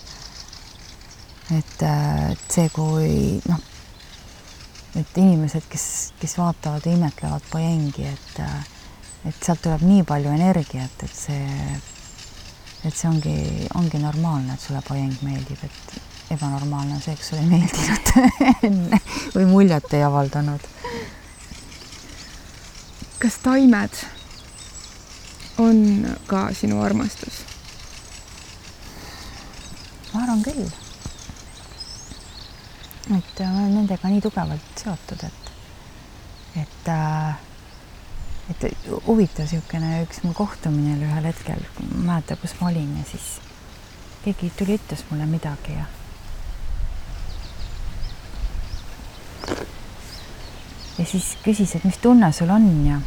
[1.50, 3.60] et, et see, kui noh,
[4.96, 8.40] et inimesed, kes, kes vaatavad ja imetlevad pojengi, et
[9.22, 11.76] et sealt tuleb nii palju energiat, et see,
[12.82, 13.36] et see ongi,
[13.78, 18.12] ongi normaalne, et sulle pojeng meeldib, et ebanormaalne on see, kui sulle ei meeldinud
[18.68, 19.00] enne
[19.36, 20.66] või muljet ei avaldanud.
[23.22, 24.02] Kas taimed
[25.62, 25.78] on
[26.26, 27.44] ka sinu armastus?
[30.12, 30.66] ma arvan küll
[33.10, 35.50] et ma olen nendega nii tugevalt seotud, et,
[36.62, 37.40] et äh,
[38.50, 38.66] et
[39.06, 43.04] huvitav niisugune üks mu kohtumine oli ühel hetkel, ma ei mäleta, kus ma olin ja
[43.10, 43.28] siis
[44.24, 45.86] keegi tuli, ütles mulle midagi ja
[50.98, 53.00] ja siis küsis, et mis tunne sul on ja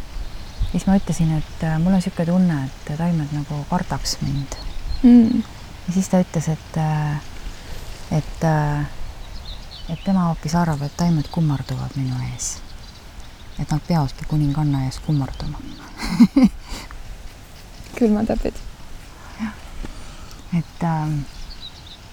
[0.71, 4.57] siis ma ütlesin, et äh, mul on niisugune tunne, et taimed nagu kardaks mind
[5.03, 5.43] mm..
[5.87, 7.15] ja siis ta ütles, et, äh,
[8.17, 8.85] et, äh,
[9.93, 12.57] et tema hoopis arvab, et taimed kummarduvad minu ees.
[13.59, 15.61] et nad peavadki kuninganna ees kummarduma
[17.99, 18.55] külmatäpid.
[20.53, 21.19] et ähm,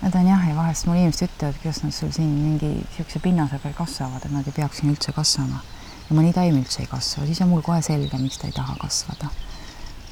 [0.02, 3.60] Nad on jah, ja vahest mul inimesed ütlevad, kuidas nad sul siin mingi niisuguse pinnase
[3.62, 5.60] peal kasvavad, et nad ei peaks siin üldse kasvama.
[6.08, 8.74] ja mõni taim üldse ei kasva, siis on mul kohe selge, miks ta ei taha
[8.80, 9.30] kasvada.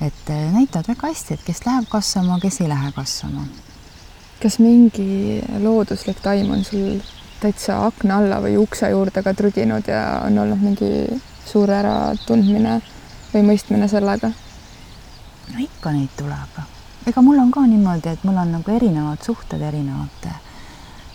[0.00, 3.48] et äh, näitavad väga hästi, et kes läheb kasvama, kes ei lähe kasvama.
[4.42, 7.02] kas mingi looduslik taim on sul
[7.40, 11.20] täitsa akna alla või ukse juurde ka trüginud ja on olnud mingi
[11.50, 12.80] suur äratundmine
[13.34, 14.30] või mõistmine sellega?
[15.50, 19.60] no ikka neid tuleb ega mul on ka niimoodi, et mul on nagu erinevad suhted
[19.60, 20.32] erinevate,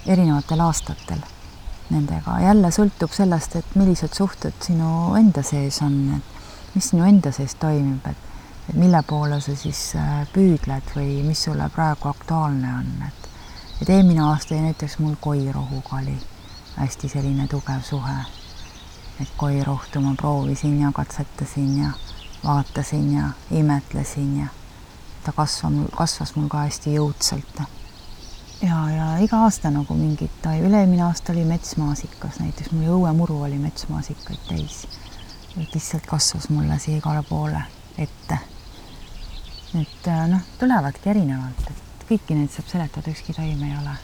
[0.05, 1.23] erinevatel aastatel
[1.89, 7.31] nendega, jälle sõltub sellest, et millised suhted sinu enda sees on, et mis sinu enda
[7.36, 8.31] sees toimib, et
[8.69, 13.29] et mille poole sa siis äh, püüdled või mis sulle praegu aktuaalne on, et
[13.81, 16.15] et eelmine aasta näiteks mul koirohuga oli
[16.75, 18.17] hästi selline tugev suhe.
[19.21, 21.89] et koirohtu ma proovisin ja katsetasin ja
[22.43, 24.47] vaatasin ja imetlesin ja
[25.26, 27.61] ta kasvab, kasvas mul ka hästi jõudsalt.
[28.61, 34.45] ja, ja iga aasta nagu mingid, üle-eelmine aasta oli metsmaasikas, näiteks mul õuemuru oli metsmaasikaid
[34.49, 34.86] täis.
[35.55, 37.63] lihtsalt kasvas mulle siia igale poole
[37.97, 38.39] ette.
[39.82, 43.97] et äh, noh, tulevadki erinevalt, et kõiki neid saab seletada, ükski taim ei ole,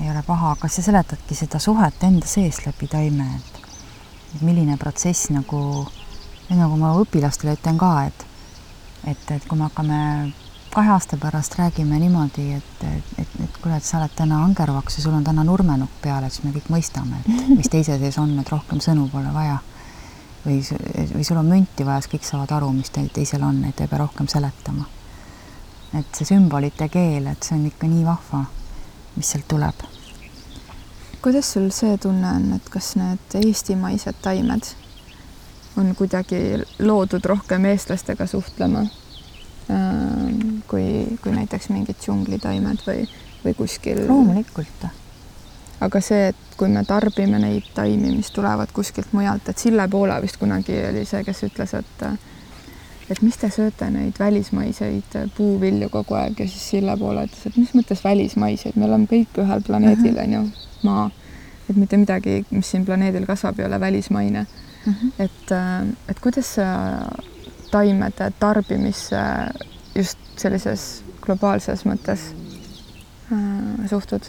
[0.00, 5.32] ei ole paha, aga sa seletadki seda suhet enda sees läbi taime, et milline protsess
[5.34, 5.60] nagu,
[6.48, 8.27] nagu ma õpilastele ütlen ka, et
[9.04, 9.98] et, et kui me hakkame
[10.74, 14.98] kahe aasta pärast räägime niimoodi, et, et, et, et kuule, et sa oled täna angervaks
[14.98, 18.18] ja sul on täna nurmenukk peal, et siis me kõik mõistame, et mis teise sees
[18.20, 19.58] on, et rohkem sõnu pole vaja.
[20.44, 20.60] või,
[21.14, 23.90] või sul on münti vaja, siis kõik saavad aru, mis teil teisel on, et ei
[23.90, 24.84] pea rohkem seletama.
[25.98, 28.44] et see sümbolite keel, et see on ikka nii vahva,
[29.16, 29.86] mis sealt tuleb.
[31.22, 34.74] kuidas sul see tunne on, et kas need eestimaised taimed
[35.78, 36.38] on kuidagi
[36.78, 38.84] loodud rohkem eestlastega suhtlema
[39.70, 43.04] ähm, kui, kui näiteks mingid džunglitaimed või,
[43.44, 44.02] või kuskil.
[44.08, 44.88] loomulikult.
[45.80, 50.18] aga see, et kui me tarbime neid taimi, mis tulevad kuskilt mujalt, et Sille Poola
[50.22, 52.08] vist kunagi oli see, kes ütles, et
[53.08, 57.56] et mis te sööte neid välismaiseid puuvilju kogu aeg ja siis Sille Poola ütles, et
[57.56, 60.24] mis mõttes välismaiseid, me oleme kõik ühel planeedil, mhm.
[60.24, 60.42] on ju,
[60.82, 61.10] maa.
[61.70, 64.46] et mitte midagi, mis siin planeedil kasvab, ei ole välismaine
[64.88, 64.94] mm.
[64.94, 65.12] -hmm.
[65.18, 66.64] et, äh, et kuidas sa
[67.70, 69.20] taimede tarbimisse
[69.94, 72.32] just sellises globaalses mõttes
[73.32, 74.24] äh, suhtud?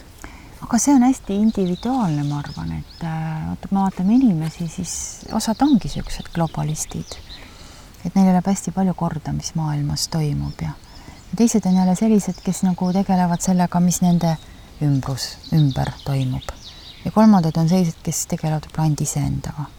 [0.61, 4.93] aga see on hästi individuaalne, ma arvan, et äh, vaata, kui me vaatame inimesi, siis
[5.31, 7.17] osad ongi niisugused globalistid.
[8.05, 10.75] et neil läheb hästi palju korda, mis maailmas toimub ja,
[11.31, 14.37] ja teised on jälle sellised, kes nagu tegelevad sellega, mis nende
[14.83, 16.55] ümbrus, ümber toimub.
[17.05, 19.69] ja kolmandad on sellised, kes tegelevad võib-olla ainult iseendaga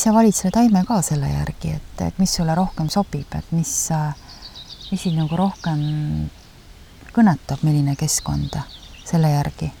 [0.00, 3.72] sa valid selle taime ka selle järgi, et, et mis sulle rohkem sobib, et mis,
[4.90, 5.82] mis sind nagu rohkem
[7.12, 8.56] kõnetab, milline keskkond
[9.04, 9.72] selle järgi.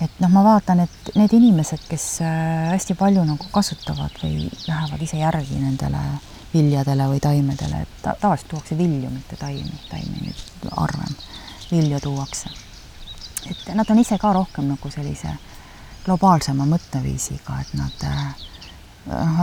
[0.00, 5.02] et noh, ma vaatan, et need inimesed, kes äh, hästi palju nagu kasutavad või lähevad
[5.02, 6.02] ise järgi nendele
[6.52, 11.16] viljadele või taimedele, et ta, tavaliselt tuuakse vilju, mitte taimi, taimi nüüd harvem,
[11.70, 12.50] vilju tuuakse.
[13.50, 15.34] et nad on ise ka rohkem nagu sellise
[16.04, 18.46] globaalsema mõtteviisiga, et nad äh,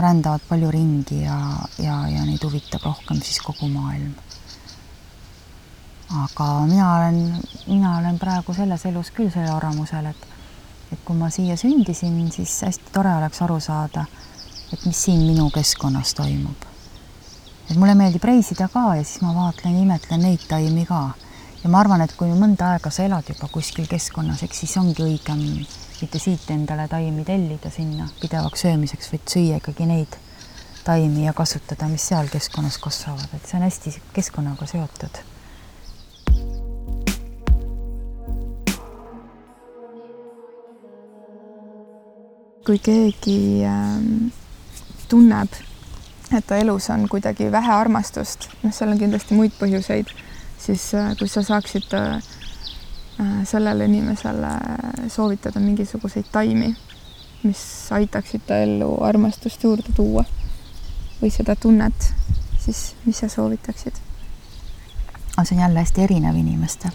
[0.00, 1.38] rändavad palju ringi ja,
[1.78, 4.14] ja, ja neid huvitab rohkem siis kogu maailm.
[6.22, 10.26] aga mina olen, mina olen praegu selles elus küll sellel arvamusel, et
[10.92, 14.04] et kui ma siia sündisin, siis hästi tore oleks aru saada,
[14.72, 16.66] et mis siin minu keskkonnas toimub.
[17.70, 21.10] et mulle meeldib reisida ka ja siis ma vaatlen imetlen neid taimi ka.
[21.64, 25.02] ja ma arvan, et kui mõnda aega sa elad juba kuskil keskkonnas, eks siis ongi
[25.02, 25.42] õigem
[26.00, 30.18] mitte siit endale taimi tellida sinna pidevaks söömiseks, vaid süüa ikkagi neid
[30.84, 35.24] taimi ja kasutada, mis seal keskkonnas kasvavad, et see on hästi keskkonnaga seotud.
[42.66, 44.30] kui keegi äh,
[45.06, 45.52] tunneb,
[46.34, 50.10] et ta elus on kuidagi vähe armastust, noh, seal on kindlasti muid põhjuseid,
[50.58, 52.18] siis äh, kui sa saaksid Äh,
[53.44, 54.48] sellele inimesele
[55.08, 56.74] soovitada mingisuguseid taimi,
[57.42, 57.62] mis
[57.92, 60.24] aitaksid ta ellu armastust juurde tuua
[61.22, 62.12] või seda tunnet,
[62.60, 64.02] siis mis sa soovitaksid?
[65.44, 66.90] see on jälle hästi erinev inimestel.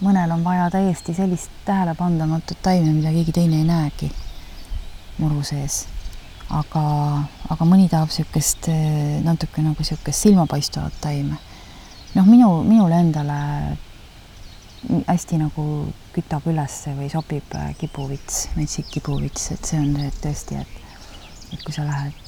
[0.00, 4.12] mõnel on vaja täiesti sellist tähelepandamatut taime, mida keegi teine ei näegi
[5.18, 5.86] muru sees.
[6.50, 6.82] aga,
[7.50, 8.70] aga mõni tahab niisugust
[9.24, 11.36] natuke nagu niisugust silmapaistvat taime.
[12.14, 13.78] noh, minu, minule endale
[15.08, 15.64] hästi nagu
[16.14, 20.68] kütab üles või sobib kibuvits, metsik kibuvits, et see on tõesti, et,
[21.52, 22.24] et kui sa lähed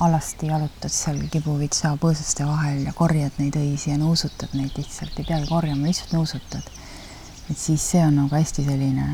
[0.00, 5.26] alasti jalutad seal kibuvitsa põõsaste vahel ja korjad neid õisi ja nuusutad neid lihtsalt, ei
[5.28, 6.70] peagi korjama, lihtsalt nuusutad.
[7.50, 9.08] et siis see on nagu hästi selline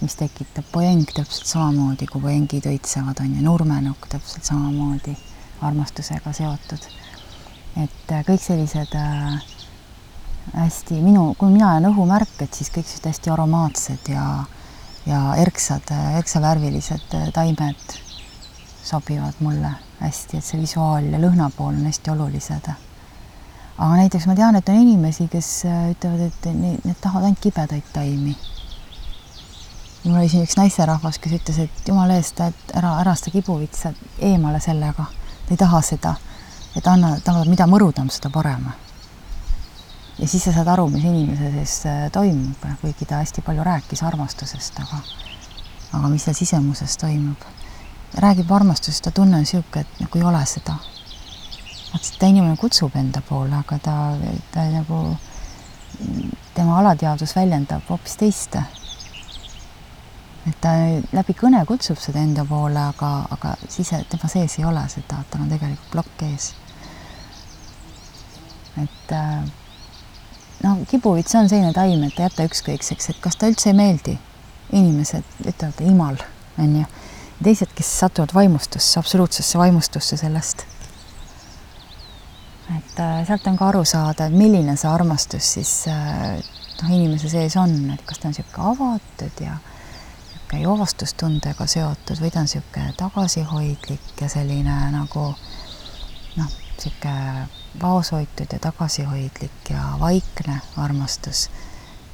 [0.00, 5.16] mis tekitab pojeng täpselt samamoodi, kui pojengid õitsevad, on ju, nurmenukk täpselt samamoodi
[5.66, 6.86] armastusega seotud.
[7.82, 9.42] et äh, kõik sellised äh,
[10.54, 14.24] hästi minu, kui mina olen õhumärked, siis kõik sellised hästi aromaatsed ja
[15.08, 15.88] ja erksad,
[16.18, 17.94] erksavärvilised taimed
[18.84, 19.70] sobivad mulle
[20.00, 22.68] hästi, et see visuaal ja lõhna pool on hästi olulised.
[23.78, 27.92] aga näiteks ma tean, et on inimesi, kes ütlevad, et need, need tahavad ainult kibedaid
[27.92, 28.36] taimi
[30.04, 33.92] mul oli siin üks naisterahvas, kes ütles, et jumala eest, et ära, ära seda kibuvitsa
[34.30, 35.04] eemale sellega,
[35.46, 36.14] ta ei taha seda,
[36.76, 38.68] et anna, tahavad, mida mõrudam, seda parem.
[40.18, 44.02] Ja siis sa saad aru, mis inimese sees äh, toimub, kuigi ta hästi palju rääkis
[44.02, 45.02] armastusest, aga
[45.92, 47.46] aga mis seal sisemuses toimub.
[48.18, 50.74] räägib armastusest, ta tunne on niisugune, et nagu ei ole seda.
[51.92, 53.94] vaata, ta inimene kutsub enda poole, aga ta,
[54.52, 55.16] ta nagu,
[56.54, 58.56] tema alateadvus väljendab hoopis teist
[60.48, 60.72] et ta
[61.12, 65.44] läbi kõne kutsub seda enda poole, aga, aga sise, tema sees ei ole seda, tal
[65.44, 66.54] on tegelikult plokk ees.
[68.78, 69.44] et äh,
[70.64, 74.18] noh, kibuvits on selline taim, et jäta ükskõikseks, et kas ta üldse ei meeldi.
[74.72, 76.18] inimesed ütlevad imal,
[76.58, 76.84] on ju.
[77.42, 80.66] teised, kes satuvad vaimustusse, absoluutsesse vaimustusse sellest.
[82.76, 86.36] et äh, sealt on ka aru saada, et milline see armastus siis äh,
[86.82, 92.30] noh, inimese sees on, et kas ta on niisugune avatud ja niisugune joovastustundega seotud või
[92.34, 95.30] ta on niisugune tagasihoidlik ja selline nagu
[96.36, 97.48] noh, niisugune
[97.82, 101.48] vaoshoitud ja tagasihoidlik ja vaikne armastus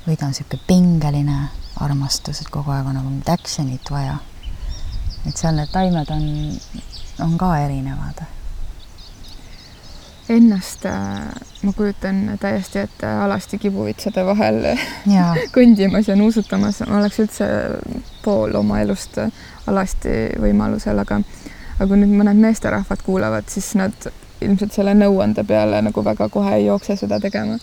[0.07, 1.39] või ta on niisugune pingeline
[1.81, 4.19] armastus, et kogu aeg on nagu mingit action'it vaja.
[5.27, 6.25] et seal need taimed on,
[7.25, 8.25] on ka erinevad
[10.29, 10.95] ennast äh,
[11.63, 14.63] ma kujutan täiesti ette alasti kibuvitsade vahel
[15.07, 15.35] ja.
[15.57, 17.49] kõndimas ja nuusutamas, ma oleks üldse
[18.25, 19.19] pool oma elust
[19.67, 21.21] alasti võimalusel, aga
[21.75, 24.09] aga kui nüüd mõned meesterahvad kuulavad, siis nad
[24.43, 27.59] ilmselt selle nõuande peale nagu väga kohe ei jookse seda tegema.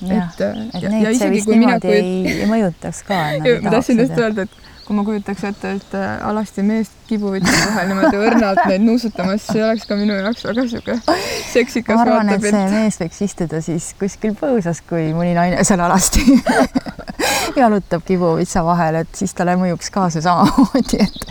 [0.00, 1.94] et, et neid ja see vist niimoodi kujut...
[2.00, 3.20] ei, ei mõjutaks ka.
[3.64, 7.92] ma tahtsin just öelda, et kui ma kujutaks ette, et äh, alasti meest kibuvitsi vahel
[7.92, 10.96] niimoodi õrnalt neid nuusutamas, see oleks ka minu jaoks väga sihuke
[11.54, 15.84] seksikas ma arvan, et see mees võiks istuda siis kuskil põõsas, kui mõni naine seal
[15.84, 16.24] alasti
[17.60, 21.22] jalutab kibuvitsa vahel, et siis talle mõjuks ka see samamoodi, et,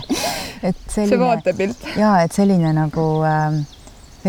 [0.71, 1.11] et selline.
[1.11, 1.83] see vaatepilt.
[1.99, 3.59] ja et selline nagu äh,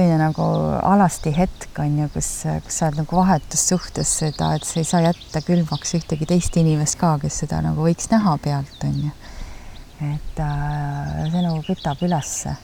[0.00, 0.44] selline nagu
[0.82, 2.28] alasti hetk on ju, kus,
[2.64, 6.96] kus sa oled nagu vahetussuhtes seda, et sa ei saa jätta külmaks ühtegi teist inimest
[7.00, 9.12] ka, kes seda nagu võiks näha pealt, on ju.
[10.08, 12.56] et äh, see nagu kütab ülesse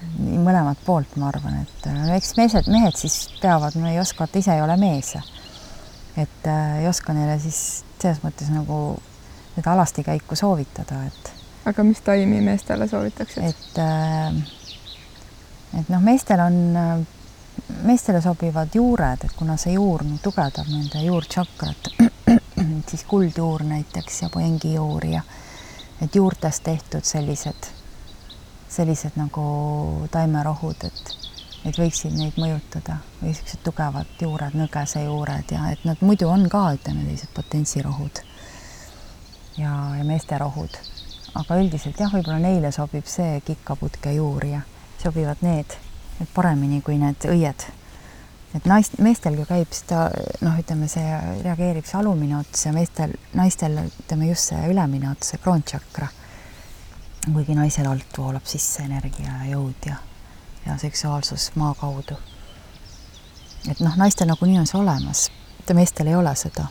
[0.00, 4.28] nii mõlemat poolt, ma arvan, et äh, eks meesed, mehed siis peavad, no ei oska,
[4.40, 5.12] ise ei ole mees.
[6.16, 8.96] et äh, ei oska neile siis selles mõttes nagu
[9.58, 11.34] seda alasti käiku soovitada, et.
[11.68, 13.52] aga mis taimi meestele soovitakse?
[13.52, 14.40] et äh,
[15.78, 16.56] et noh, meestel on,
[17.86, 21.92] meestele sobivad juured, et kuna see juur tugevdab nende juurtšakrat,
[22.90, 25.22] siis kuldjuur näiteks ja poengijuur ja
[26.02, 27.70] et juurtest tehtud sellised,
[28.68, 29.46] sellised nagu
[30.10, 31.16] taimerohud, et
[31.68, 36.70] et võiksid neid mõjutada või niisugused tugevad juured, nõgesejuured ja et nad muidu on ka,
[36.78, 38.22] ütleme, sellised potentsirohud
[39.58, 40.78] ja, ja meesterohud.
[41.34, 44.62] aga üldiselt jah, võib-olla neile sobib see kikaputkejuur ja
[45.02, 45.76] sobivad need,
[46.34, 47.66] paremini kui need õied.
[48.54, 50.08] et naist, meestel ju käib seda
[50.42, 55.30] noh, ütleme, see reageerib see alumine ots ja meestel, naistel ütleme just see ülemine ots,
[55.32, 56.08] see kroontšakra.
[57.32, 59.96] kuigi naisel alt voolab sisse energia ja jõud ja,
[60.66, 62.18] ja seksuaalsus maa kaudu.
[63.70, 65.30] et noh, naistel nagunii on see olemas,
[65.74, 66.66] meestel ei ole seda.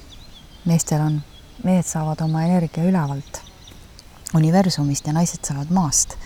[0.65, 1.21] meestel on,
[1.63, 3.41] mehed saavad oma energia ülevalt
[4.35, 6.17] universumist ja naised saavad maast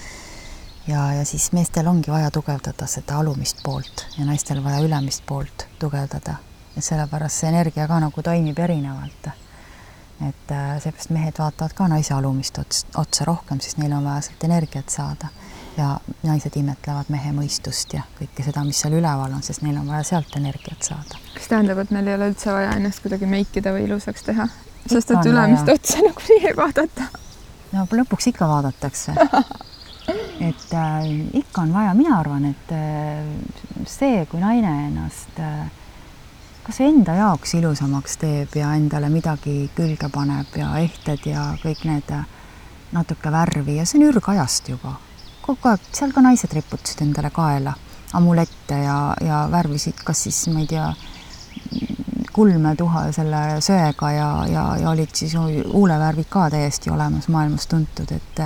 [0.88, 5.68] ja, ja siis meestel ongi vaja tugevdada seda alumist poolt ja naistel vaja ülemist poolt
[5.80, 6.36] tugevdada.
[6.78, 9.28] et sellepärast see energia ka nagu toimib erinevalt.
[10.28, 14.22] et äh, seepärast mehed vaatavad ka naise alumist ots, otsa rohkem, sest neil on vaja
[14.22, 15.28] sealt energiat saada.
[15.78, 19.88] ja naised imetlevad mehe mõistust ja kõike seda, mis seal üleval on, sest neil on
[19.88, 21.20] vaja sealt energiat saada.
[21.34, 24.48] kas tähendab, et meil ei ole üldse vaja ennast kuidagi meikida või ilusaks teha?
[24.88, 27.08] sest et ülemist otsa nagunii ei vaadata.
[27.72, 29.16] no lõpuks ikka vaadatakse
[30.08, 31.06] et äh,
[31.40, 33.24] ikka on vaja, mina arvan, et äh,
[33.88, 35.70] see, kui naine ennast äh,
[36.64, 42.12] kas enda jaoks ilusamaks teeb ja endale midagi külge paneb ja ehted ja kõik need
[42.16, 42.28] äh,
[42.96, 44.98] natuke värvi ja see on ürgajast juba.
[45.44, 47.74] kogu aeg, seal ka naised riputasid endale kaela
[48.14, 50.86] amulette ja, ja värvisid kas siis, ma ei tea,
[52.34, 58.12] kulme tuha selle söega ja, ja, ja olid siis huulevärvid ka täiesti olemas, maailmas tuntud,
[58.12, 58.44] et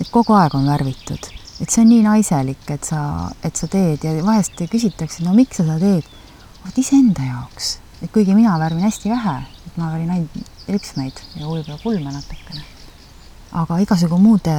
[0.00, 1.28] et kogu aeg on värvitud,
[1.60, 3.02] et see on nii naiselik, et sa,
[3.44, 6.16] et sa teed ja vahest küsitakse, no miks sa seda teed?
[6.60, 7.70] vot iseenda jaoks,
[8.04, 9.36] et kuigi mina värvin hästi vähe,
[9.66, 12.64] et ma värvin ainult ripsmeid ja võib-olla kulme natukene.
[13.60, 14.56] aga igasugu muude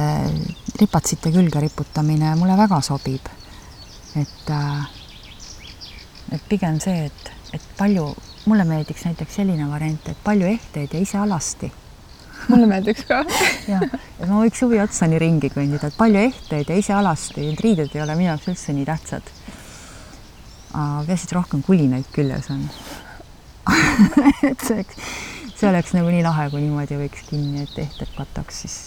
[0.80, 3.30] ripatsite külge riputamine mulle väga sobib.
[4.16, 4.88] et, äh,
[6.32, 8.10] et pigem see, et, et palju,
[8.46, 11.70] mulle meeldiks näiteks selline variant, et palju ehteid ja ise alasti
[12.50, 13.22] mulle meeldiks ka.
[13.68, 13.84] jah,
[14.18, 17.94] et ma võiks huvi otsani ringi kõndida, et palju ehteid ja ise alasti, need riided
[17.94, 19.32] ei ole minu jaoks üldse nii tähtsad.
[20.72, 22.66] peaasi, et rohkem kulinaid küljes on
[24.50, 24.96] et see oleks,
[25.54, 28.78] see oleks nagu nii lahe, kui niimoodi võiks kinni, et ehted kataks siis,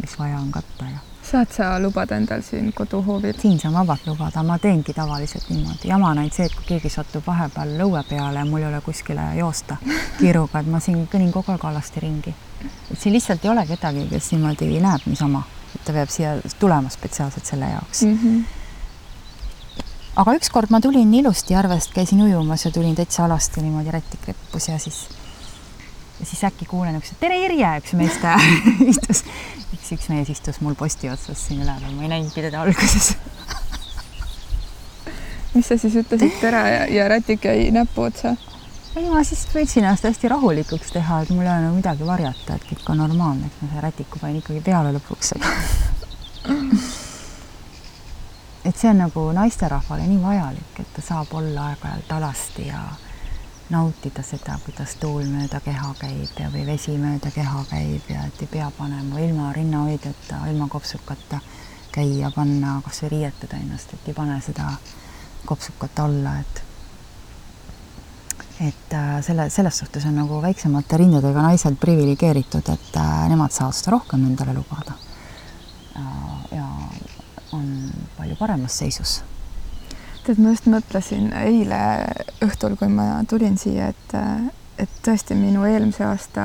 [0.00, 3.34] mis vaja on katta ja saad sa lubada endal siin koduhoovil?
[3.38, 5.88] siin saan vabalt lubada, ma teengi tavaliselt niimoodi.
[5.88, 8.80] jama on ainult see, et kui keegi satub vahepeal lõue peale ja mul ei ole
[8.80, 9.76] kuskile joosta
[10.18, 12.34] kiiruga, et ma siin kõnnin kogu aeg alasti ringi.
[12.90, 15.44] et siin lihtsalt ei ole kedagi, kes niimoodi näeb niisama,
[15.74, 18.18] et ta peab siia tulema spetsiaalselt selle jaoks mm.
[18.24, 18.60] -hmm
[20.16, 24.68] aga ükskord ma tulin ilusti järvest, käisin ujumas ja tulin täitsa alasti niimoodi rätik rippus
[24.68, 25.08] ja siis
[26.20, 28.34] ja siis äkki kuulen üks, tere Irje, üks meeste
[28.92, 29.24] istus,
[29.96, 33.14] üks, mees istus mul posti otsas siin üleval, ma ei näinudki teda alguses
[35.54, 38.34] mis sa siis ütlesid, tere ja, ja rätik jäi näpu otsa?
[38.96, 42.56] ei, ma siis võtsin ennast hästi rahulikuks teha, et mul ei ole nagu midagi varjata,
[42.56, 45.32] et kõik on normaalne, et ma selle rätiku panin ikkagi peale lõpuks
[48.64, 52.84] et see on nagu naisterahvale nii vajalik, et ta saab olla aeg-ajalt alasti ja
[53.72, 58.42] nautida seda, kuidas tuul mööda keha käib ja, või vesi mööda keha käib ja et
[58.44, 61.40] ei pea panema ilma rinnahoidjata, ilma kopsukata
[61.92, 64.68] käia, panna, kas või riietada ennast, et ei pane seda
[65.48, 66.62] kopsukat alla, et
[68.62, 73.74] et äh, selle, selles suhtes on nagu väiksemate rindadega naised priviligeeritud, et äh, nemad saavad
[73.74, 75.00] seda rohkem endale lubada.
[76.52, 76.64] ja
[77.52, 77.66] on
[78.16, 79.20] palju paremas seisus
[80.26, 81.80] tead, ma just mõtlesin eile
[82.44, 84.16] õhtul, kui ma tulin siia, et,
[84.78, 86.44] et tõesti minu eelmise aasta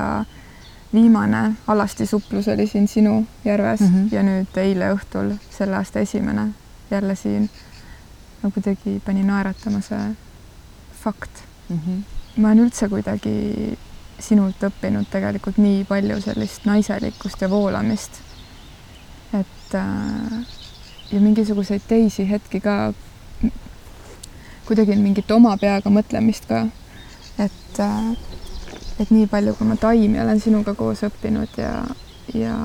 [0.93, 4.13] viimane alasti-suplus oli siin sinu järves mm -hmm.
[4.15, 6.47] ja nüüd eile õhtul selle aasta esimene
[6.91, 7.49] jälle siin.
[8.43, 10.15] no kuidagi pani naeratama see
[11.03, 11.79] fakt mm.
[11.79, 12.41] -hmm.
[12.41, 13.77] ma olen üldse kuidagi
[14.19, 18.11] sinult õppinud tegelikult nii palju sellist naiselikkust ja voolamist.
[19.33, 20.47] et äh,
[21.11, 22.93] ja mingisuguseid teisi hetki ka,
[24.67, 26.65] kuidagi mingit oma peaga mõtlemist ka.
[27.39, 28.11] et, äh,
[28.99, 31.73] et nii palju, kui ma taimi olen sinuga koos õppinud ja,
[32.33, 32.55] ja,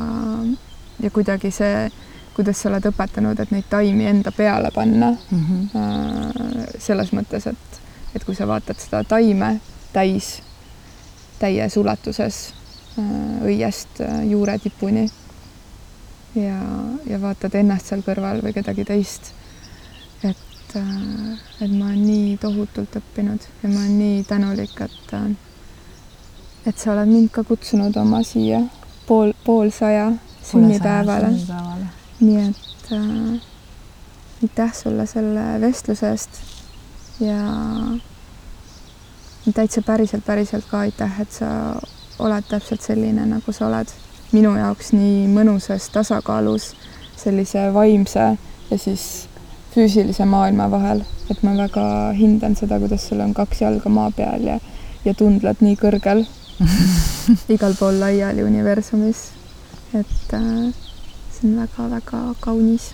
[1.00, 1.90] ja kuidagi see,
[2.34, 5.44] kuidas sa oled õpetanud, et neid taimi enda peale panna mm.
[5.44, 6.78] -hmm.
[6.78, 7.80] selles mõttes, et,
[8.14, 9.60] et kui sa vaatad seda taime
[9.92, 10.40] täis,
[11.38, 12.54] täies ulatuses
[12.98, 15.10] äh, õiest juure tipuni
[16.34, 16.58] ja,
[17.06, 19.32] ja vaatad ennast seal kõrval või kedagi teist,
[20.76, 25.14] et et, ma olen nii tohutult õppinud ja ma olen nii tänulik, et,
[26.66, 28.62] et sa oled mind ka kutsunud oma siia
[29.06, 30.12] pool, poolsaja
[30.42, 31.32] sünnipäevale.
[32.20, 33.40] nii et äh,
[34.42, 36.40] aitäh sulle selle vestluse eest
[37.20, 37.42] ja
[39.54, 41.48] täitsa päriselt, päriselt ka aitäh, et sa
[42.18, 43.90] oled täpselt selline, nagu sa oled.
[44.32, 46.70] minu jaoks nii mõnusas tasakaalus
[47.20, 48.22] sellise vaimse
[48.70, 49.28] ja siis
[49.72, 51.84] füüsilise maailma vahel, et ma väga
[52.16, 54.58] hindan seda, kuidas sul on kaks jalga maa peal ja,
[55.04, 56.26] ja tundled nii kõrgel
[57.54, 59.30] igal pool laiali universumis.
[59.94, 60.72] et äh,
[61.32, 62.90] see on väga-väga kaunis.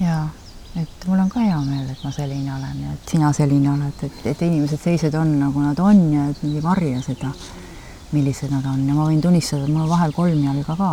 [0.00, 0.28] ja,
[0.76, 4.04] et mul on ka hea meel, et ma selline olen ja et sina selline oled,
[4.08, 7.34] et, et inimesed sellised on, nagu nad on ja et nad ei varja seda,
[8.16, 10.90] millised nad on ja ma võin tunnistada, et mul on vahel kolm jalga ka.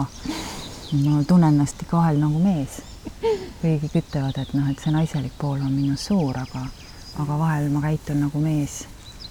[0.91, 2.81] ma tunnen ennast ikka vahel nagu mees
[3.61, 6.65] kuigi ütlevad, et noh, et see naiselik pool on minus suur, aga,
[7.21, 8.83] aga vahel ma käitun nagu mees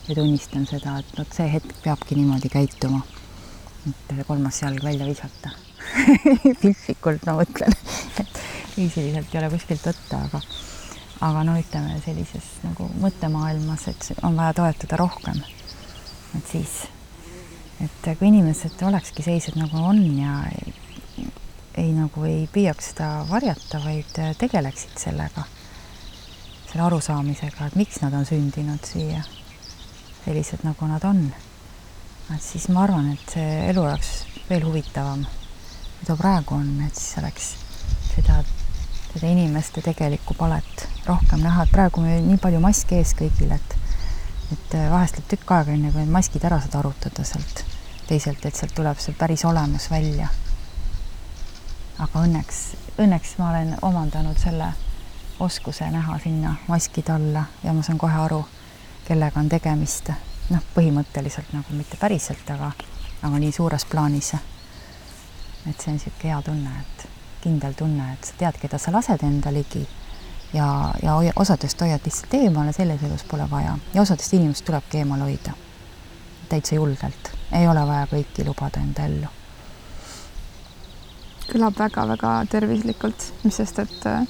[0.09, 3.03] ja tunnistan seda, et vot see hetk peabki niimoodi käituma.
[3.87, 5.51] et kolmas jalg välja visata
[6.61, 7.75] piltlikult ma mõtlen,
[8.21, 8.41] et
[8.75, 10.41] füüsiliselt ei ole kuskilt võtta, aga,
[11.29, 15.43] aga no ütleme sellises nagu mõttemaailmas, et on vaja toetada rohkem.
[16.39, 16.75] et siis,
[17.85, 20.41] et kui inimesed olekski sellised, nagu on ja
[21.77, 25.45] ei nagu ei püüaks seda varjata, vaid tegeleksid sellega,
[26.71, 29.23] selle arusaamisega, et miks nad on sündinud siia
[30.25, 31.29] sellised, nagu nad on.
[32.35, 34.13] et siis ma arvan, et see elu oleks
[34.49, 35.23] veel huvitavam,
[35.99, 37.53] kui ta praegu on, et siis oleks
[38.15, 38.41] seda,
[39.13, 43.77] seda inimeste tegelikku palet rohkem näha, et praegu meil nii palju maske ees kõigil, et
[44.55, 47.65] et vahest läheb tükk aega, enne kui need maskid ära saad arutada sealt
[48.07, 50.29] teiselt, et sealt tuleb see päris olemus välja.
[51.99, 52.61] Aga õnneks,
[52.99, 54.73] õnneks ma olen omandanud selle
[55.41, 58.45] oskuse näha sinna maskide alla ja ma saan kohe aru,
[59.09, 60.11] kellega on tegemist.
[60.51, 62.71] noh, põhimõtteliselt nagu mitte päriselt, aga,
[63.23, 64.35] aga nii suures plaanis.
[65.67, 67.09] et see on niisugune hea tunne, et
[67.41, 69.87] kindel tunne, et sa tead, keda sa lased enda ligi
[70.53, 75.21] ja, ja osadest hoiad lihtsalt eemale, selles elus pole vaja ja osadest inimest tulebki eemal
[75.21, 75.53] hoida.
[76.49, 79.27] täitsa julgelt, ei ole vaja kõiki lubada enda ellu.
[81.51, 84.27] Kõlab väga-väga tervislikult, mis sest, et äh,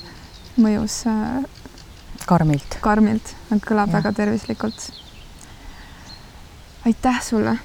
[0.61, 1.45] mõjus äh,
[2.27, 2.79] karmilt.
[2.81, 3.99] karmilt, kõlab ja.
[3.99, 4.91] väga tervislikult.
[6.87, 7.59] aitäh sulle.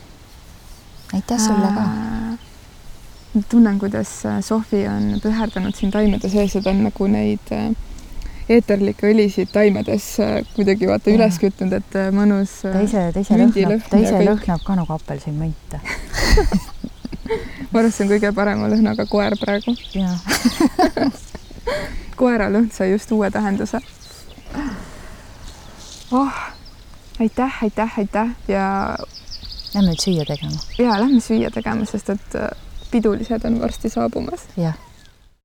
[1.14, 3.46] aitäh sulle ka äh,.
[3.50, 7.72] tunnen, kuidas Sohvi on püherdanud siin taimede sees ja ta on nagu neid äh,
[8.50, 12.62] eeterlikke õlisid taimedes äh, kuidagi vaata üles kütnud, et äh, mõnus.
[12.66, 15.82] ta ise, ta ise lõhnab, ta ise lõhnab ka nagu apelsinmünte
[17.72, 19.76] ma arvan, et see on kõige parema lõhnaga koer praegu.
[22.22, 23.80] koeralõhn sai just uue tähenduse.
[26.12, 26.44] oh,
[27.20, 28.68] aitäh, aitäh, aitäh ja.
[29.72, 30.60] Lähme nüüd süüa tegema.
[30.78, 32.50] ja lähme süüa tegema, sest et äh,
[32.92, 34.50] pidulised on varsti saabumas.
[34.58, 34.76] jah